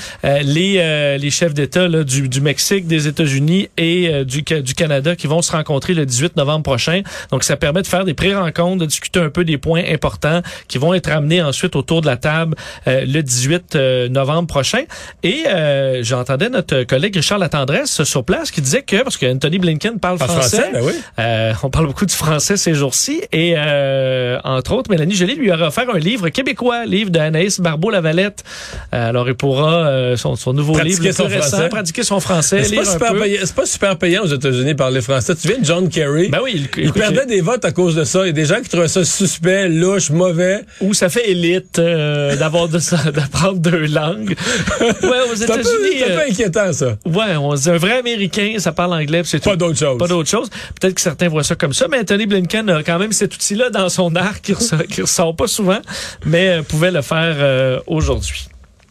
les, 0.43 1.19
les 1.19 1.31
chefs 1.31 1.53
d'État 1.53 1.89
du, 1.89 2.29
du 2.29 2.41
Mexique, 2.41 2.87
des 2.87 3.07
États-Unis 3.07 3.69
et 3.77 4.25
du, 4.25 4.43
du 4.43 4.75
Canada 4.75 5.15
qui 5.15 5.27
vont 5.27 5.43
se 5.43 5.53
rencontrer 5.53 5.93
le 5.93 6.07
18 6.07 6.37
novembre 6.37 6.63
prochain. 6.63 7.03
Donc, 7.31 7.45
ça 7.45 7.57
permet 7.57 7.83
de 7.83 7.87
faire 7.87 8.07
des 8.07 8.15
pré-rencontres, 8.15 8.79
de 8.79 8.87
discuter 8.87 9.21
un 9.21 9.29
peu 9.29 9.45
des 9.45 9.59
points 9.59 9.83
importants 9.93 10.41
qui 10.69 10.79
vont 10.79 10.95
être 10.95 11.11
amenés 11.11 11.43
ensuite 11.43 11.77
autour 11.77 12.01
de 12.01 12.07
la 12.07 12.17
table 12.17 12.57
le 12.87 13.21
18 13.21 13.42
18 13.43 13.75
euh, 13.75 14.09
novembre 14.09 14.47
prochain. 14.47 14.85
Et 15.23 15.45
euh, 15.47 16.03
j'entendais 16.03 16.49
notre 16.49 16.85
collègue 16.85 17.17
Richard 17.17 17.39
Latendresse 17.39 18.05
sur 18.05 18.25
place 18.25 18.51
qui 18.51 18.61
disait 18.61 18.83
que, 18.83 19.03
parce 19.03 19.17
que 19.17 19.27
Anthony 19.27 19.59
Blinken 19.59 19.99
parle 19.99 20.19
français, 20.19 20.71
ben 20.73 20.81
oui. 20.85 20.93
euh, 21.19 21.53
on 21.63 21.71
parle 21.71 21.87
beaucoup 21.87 22.07
du 22.07 22.15
français 22.15 22.57
ces 22.57 22.75
jours-ci, 22.75 23.23
et 23.33 23.55
euh, 23.57 24.39
entre 24.45 24.73
autres, 24.75 24.91
Mélanie 24.91 25.15
Joly 25.15 25.35
lui 25.35 25.51
aurait 25.51 25.67
offert 25.67 25.87
un 25.93 25.99
livre 25.99 26.29
québécois, 26.29 26.85
livre 26.87 27.11
d'Anaïs 27.11 27.61
Barbeau-Lavalette. 27.61 28.45
alors, 28.93 29.29
il 29.29 29.35
pourra, 29.35 30.17
son, 30.17 30.37
son, 30.37 30.53
nouveau 30.53 30.73
pratiquer 30.75 31.03
livre 31.03 31.15
son 31.15 31.29
français. 31.29 31.69
pratiquer 31.69 32.03
son 32.03 32.21
français. 32.21 32.65
C'est 32.65 32.77
pas, 32.77 32.85
super 32.85 33.15
payant, 33.15 33.41
pas 33.57 33.67
super 33.67 33.99
payant 33.99 34.23
aux 34.23 34.35
États-Unis 34.35 34.75
parler 34.75 35.01
français. 35.01 35.35
Tu 35.35 35.49
viens 35.49 35.59
de 35.59 35.65
John 35.65 35.89
Kerry. 35.89 36.29
Ben 36.29 36.41
oui, 36.43 36.69
il, 36.77 36.85
il 36.85 36.93
perdait 36.93 37.27
des 37.27 37.41
votes 37.41 37.65
à 37.65 37.73
cause 37.73 37.95
de 37.95 38.05
ça. 38.05 38.21
Il 38.23 38.27
y 38.27 38.31
a 38.31 38.33
des 38.33 38.45
gens 38.45 38.61
qui 38.63 38.69
trouvaient 38.69 38.89
ça 38.89 39.05
suspect, 39.05 39.69
louche, 39.69 40.11
mauvais. 40.11 40.61
Ou 40.81 40.95
ça 40.95 41.09
fait 41.09 41.31
élite 41.31 41.81
d'avoir 41.81 42.69
de 42.69 42.79
ça, 42.79 42.99
d'apprendre 43.33 43.59
deux 43.59 43.87
langues. 43.87 44.35
ouais, 44.81 45.31
aux 45.31 45.35
États-Unis. 45.35 45.99
C'est 45.99 46.05
un, 46.05 46.07
peu 46.07 46.21
euh, 46.21 46.31
inquiétant, 46.31 46.73
ça. 46.73 46.97
Ouais, 47.05 47.37
on 47.37 47.55
dit 47.55 47.71
un 47.71 47.77
vrai 47.77 47.99
Américain, 47.99 48.55
ça 48.59 48.73
parle 48.73 48.95
anglais, 48.95 49.23
c'est 49.25 49.43
Pas 49.43 49.57
d'autre 49.57 49.79
chose. 49.79 49.99
Pas 49.99 50.09
d'autre 50.09 50.29
chose. 50.29 50.51
Peut-être 50.81 50.95
que 50.95 51.01
certains 51.01 51.29
voient 51.29 51.45
ça 51.45 51.55
comme 51.55 51.73
ça, 51.73 51.87
mais 51.89 52.01
Anthony 52.01 52.27
Blinken 52.27 52.69
a 52.71 52.83
quand 52.83 52.99
même 52.99 53.13
cet 53.13 53.35
outil-là 53.35 53.71
dans 53.71 53.89
son 53.89 54.15
arc 54.17 54.43
qui 54.43 54.53
ressort, 54.53 54.81
ressort 54.99 55.37
pas 55.37 55.47
souvent, 55.47 55.81
mais 56.25 56.49
euh, 56.59 56.63
pouvait 56.63 56.91
le 56.91 57.03
faire 57.03 57.37
euh, 57.39 57.81
aujourd'hui. 57.87 58.49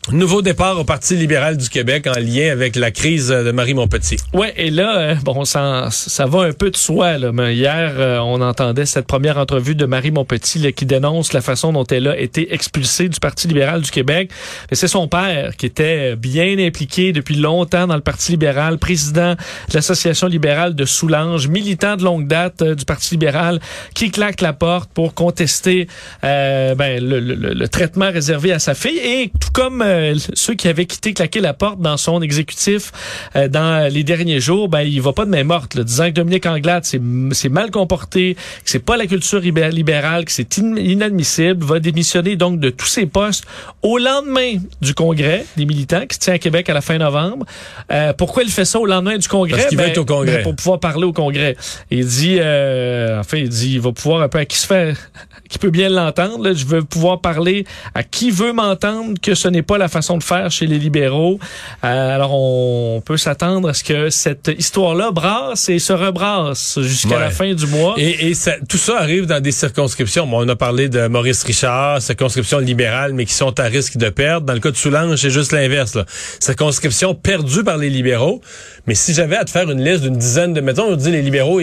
Nouveau 0.10 0.42
départ 0.42 0.80
au 0.80 0.84
Parti 0.84 1.16
libéral 1.16 1.58
du 1.58 1.70
Québec 1.70 2.08
en 2.08 2.20
lien 2.20 2.52
avec 2.52 2.76
la 2.76 2.90
crise 2.90 3.28
de 3.28 3.52
Marie 3.52 3.76
Montpetit. 3.76 4.18
Ouais, 4.34 4.52
et 4.58 4.72
là, 4.72 4.98
euh, 4.98 5.16
bon, 5.24 5.46
ça, 5.46 5.90
ça 5.92 6.26
va 6.26 6.42
un 6.42 6.54
peu 6.54 6.72
de 6.72 6.76
soi. 6.76 7.20
Là, 7.20 7.32
mais 7.32 7.56
hier, 7.56 7.94
euh, 7.98 8.18
on 8.18 8.42
entendait 8.42 8.88
cette 8.88 9.06
première 9.06 9.38
entrevue 9.38 9.76
de 9.76 9.86
Marie 9.86 10.10
Montpetit 10.10 10.74
qui 10.74 10.88
dénonce 10.88 11.34
la 11.34 11.42
façon 11.42 11.72
dont 11.72 11.86
elle 11.86 12.08
a 12.08 12.18
été 12.20 12.52
expulsée 12.52 13.10
du 13.10 13.20
Parti 13.20 13.48
libéral 13.48 13.82
du 13.82 13.92
Québec. 13.92 14.32
Mais 14.72 14.76
c'est 14.76 14.88
son 14.88 15.08
père 15.08 15.56
qui 15.56 15.68
était 15.68 16.16
bien 16.16 16.58
impliqué 16.58 17.14
depuis 17.14 17.36
longtemps 17.36 17.86
dans 17.86 17.96
le 17.96 18.02
Parti 18.02 18.32
libéral, 18.32 18.80
président 18.80 19.34
de 19.34 19.74
l'Association 19.76 20.28
libérale 20.28 20.74
de 20.74 20.86
Soulanges, 20.86 21.48
militant 21.48 21.96
de 21.96 22.04
longue 22.04 22.28
date 22.28 22.64
euh, 22.64 22.74
du 22.74 22.86
Parti 22.86 23.12
libéral, 23.12 23.60
qui 23.94 24.10
claque 24.10 24.42
la 24.42 24.54
porte 24.54 24.90
pour 24.94 25.14
contester 25.14 25.88
ben, 26.24 26.76
le, 26.76 27.20
le, 27.20 27.36
le, 27.36 27.68
traitement 27.68 28.10
réservé 28.12 28.52
à 28.52 28.58
sa 28.58 28.74
fille. 28.74 28.98
Et 28.98 29.32
tout 29.40 29.52
comme 29.54 29.84
euh, 29.92 30.16
ceux 30.34 30.54
qui 30.54 30.68
avaient 30.68 30.86
quitté, 30.86 31.14
claqué 31.14 31.40
la 31.40 31.54
porte 31.54 31.80
dans 31.80 31.98
son 31.98 32.22
exécutif 32.22 32.92
euh, 33.36 33.48
dans 33.48 33.92
les 33.92 34.04
derniers 34.04 34.40
jours, 34.40 34.70
ben 34.70 34.82
il 34.82 35.02
va 35.02 35.14
pas 35.14 35.26
de 35.26 35.30
main 35.30 35.44
morte, 35.44 35.76
là, 35.76 35.84
disant 35.84 36.08
que 36.08 36.16
Dominique 36.16 36.46
Anglade 36.46 36.84
c'est 36.84 37.50
mal 37.50 37.72
comporté, 37.72 38.36
que 38.36 38.70
c'est 38.70 38.80
pas 38.80 38.98
la 38.98 39.08
culture 39.08 39.40
libérale, 39.40 40.26
que 40.26 40.32
c'est 40.32 40.58
inadmissible, 40.58 41.64
va 41.64 41.80
démissionner 41.80 42.36
donc 42.36 42.60
de 42.60 42.70
tous 42.70 42.88
ses 42.88 43.06
postes 43.06 43.46
au 43.82 43.98
lendemain 43.98 44.58
du 44.82 44.94
congrès 44.94 45.46
des 45.58 45.66
militants 45.66 46.06
qui 46.06 46.16
se 46.16 46.20
tient 46.20 46.34
à 46.34 46.40
Québec 46.40 46.70
à 46.70 46.74
la 46.74 46.82
fin 46.82 46.98
novembre. 46.98 47.46
Euh, 47.92 48.14
pourquoi 48.14 48.44
il 48.44 48.50
fait 48.50 48.66
ça 48.66 48.80
au 48.80 48.86
lendemain 48.86 49.18
du 49.18 49.28
congrès? 49.28 49.58
Parce 49.58 49.70
qu'il 49.70 49.78
ben, 49.78 49.86
va 49.86 49.90
être 49.90 49.98
au 49.98 50.06
congrès 50.06 50.38
ben, 50.38 50.44
pour 50.44 50.56
pouvoir 50.56 50.80
parler 50.80 51.04
au 51.04 51.14
congrès. 51.14 51.56
Il 51.90 52.06
dit, 52.06 52.38
euh, 52.40 53.20
enfin 53.20 53.38
il 53.38 53.50
dit, 53.50 53.74
il 53.74 53.82
va 53.82 53.92
pouvoir 53.92 54.22
un 54.22 54.30
peu 54.30 54.40
à 54.40 54.46
qui 54.46 54.58
se 54.58 54.68
fait, 54.68 54.94
qui 55.50 55.58
peut 55.58 55.70
bien 55.70 55.90
l'entendre. 55.90 56.54
Je 56.54 56.66
veux 56.66 56.84
pouvoir 56.84 57.22
parler 57.22 57.66
à 57.94 58.04
qui 58.04 58.32
veut 58.32 58.54
m'entendre 58.54 59.20
que 59.22 59.36
ce 59.36 59.48
n'est 59.48 59.62
pas 59.62 59.78
la 59.82 59.90
façon 59.90 60.18
de 60.18 60.24
faire 60.24 60.50
chez 60.50 60.68
les 60.68 60.80
libéraux. 60.80 61.40
Euh, 61.84 62.16
alors, 62.16 62.34
on 62.34 63.02
peut 63.02 63.18
s'attendre 63.18 63.70
à 63.70 63.74
ce 63.74 63.84
que 63.84 64.10
cette 64.10 64.52
histoire-là 64.58 65.12
brasse 65.12 65.70
et 65.70 65.80
se 65.80 65.94
rebrasse 65.94 66.80
jusqu'à 66.82 67.20
la 67.20 67.30
fin 67.30 67.54
du 67.54 67.68
mois. 67.68 67.96
Et, 67.98 68.30
et 68.30 68.34
ça, 68.34 68.54
tout 68.70 68.78
ça 68.78 69.00
arrive 69.00 69.26
dans 69.26 69.42
des 69.42 69.52
circonscriptions. 69.52 70.26
Bon, 70.28 70.46
on 70.46 70.50
a 70.50 70.56
parlé 70.56 70.88
de 70.88 71.08
Maurice 71.08 71.44
Richard, 71.44 72.02
circonscription 72.02 72.60
libérale, 72.60 73.14
mais 73.14 73.26
qui 73.26 73.34
sont 73.34 73.60
à 73.60 73.64
risque 73.64 73.98
de 73.98 74.10
perdre. 74.10 74.46
Dans 74.46 74.54
le 74.54 74.60
cas 74.60 74.72
de 74.72 74.78
Soulanges, 74.78 75.18
c'est 75.18 75.30
juste 75.30 75.52
l'inverse. 75.52 75.98
Circonscription 76.40 77.16
perdue 77.16 77.64
par 77.64 77.78
les 77.78 77.90
libéraux. 77.90 78.42
Mais 78.88 78.96
si 78.96 79.14
j'avais 79.14 79.38
à 79.38 79.46
te 79.46 79.50
faire 79.50 79.70
une 79.70 79.84
liste 79.84 80.04
d'une 80.04 80.18
dizaine 80.18 80.54
de... 80.54 80.62
Mettons, 80.62 80.86
on 80.86 80.96
dit 80.96 81.12
les 81.12 81.22
libéraux, 81.22 81.60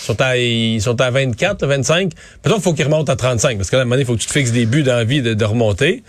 ils 0.00 0.06
sont 0.06 0.20
à, 0.20 0.36
ils 0.36 0.80
sont 0.80 1.00
à 1.00 1.10
24, 1.10 1.66
25. 1.66 2.12
Peut-être 2.42 2.54
qu'il 2.54 2.62
faut 2.62 2.72
qu'ils 2.72 2.84
remontent 2.84 3.12
à 3.12 3.16
35. 3.16 3.56
Parce 3.56 3.70
qu'à 3.70 3.78
un 3.78 3.80
moment 3.80 3.94
donné, 3.94 4.02
il 4.02 4.06
faut 4.06 4.14
que 4.14 4.20
tu 4.20 4.26
te 4.26 4.32
fixes 4.32 4.52
des 4.52 4.66
buts 4.66 4.82
d'envie 4.82 5.22
de, 5.22 5.34
de 5.34 5.44
remonter. 5.44 6.02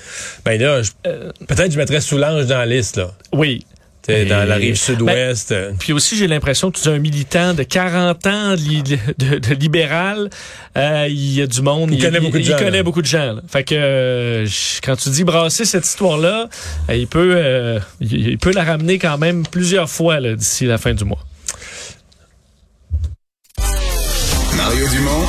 Ben 0.45 0.59
là, 0.59 0.81
euh, 1.07 1.31
peut-être 1.47 1.71
je 1.71 1.77
mettrais 1.77 2.01
Soulange 2.01 2.45
dans 2.45 2.57
la 2.57 2.65
liste, 2.65 2.97
là. 2.97 3.11
Oui. 3.33 3.65
dans 4.07 4.47
la 4.47 4.55
rive 4.55 4.75
sud-ouest. 4.75 5.51
Ben, 5.51 5.75
puis 5.77 5.93
aussi, 5.93 6.17
j'ai 6.17 6.27
l'impression 6.27 6.71
que 6.71 6.79
tu 6.79 6.87
es 6.87 6.91
un 6.91 6.99
militant 6.99 7.53
de 7.53 7.63
40 7.63 8.27
ans 8.27 8.55
de, 8.55 9.53
libéral. 9.53 10.29
Euh, 10.77 11.07
il 11.09 11.33
y 11.33 11.41
a 11.41 11.47
du 11.47 11.61
monde. 11.61 11.89
Il, 11.91 12.01
connaît 12.01 12.19
beaucoup 12.19 12.37
de 12.37 12.43
gens. 12.43 12.57
Il 12.57 12.63
connaît 12.63 12.83
beaucoup 12.83 13.01
de 13.01 13.07
gens. 13.07 13.35
Fait 13.47 13.63
que 13.63 13.75
euh, 13.75 14.47
quand 14.83 14.95
tu 14.95 15.09
dis 15.09 15.23
brasser 15.23 15.65
cette 15.65 15.85
histoire-là, 15.85 16.47
euh, 16.89 16.95
il 16.95 17.07
peut 17.07 17.79
il, 18.01 18.37
peut 18.37 18.51
la 18.53 18.63
ramener 18.63 18.99
quand 18.99 19.17
même 19.17 19.45
plusieurs 19.45 19.89
fois 19.89 20.19
d'ici 20.21 20.65
la 20.65 20.77
fin 20.77 20.93
du 20.93 21.05
mois. 21.05 21.25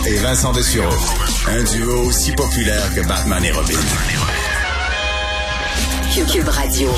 Et 0.06 0.16
Vincent 0.16 0.52
Dessureau. 0.52 0.94
Un 1.48 1.62
duo 1.64 2.06
aussi 2.06 2.32
populaire 2.32 2.94
que 2.94 3.06
Batman 3.06 3.44
et 3.44 3.52
Robin. 3.52 3.78
Cube 6.32 6.48
Radio. 6.48 6.90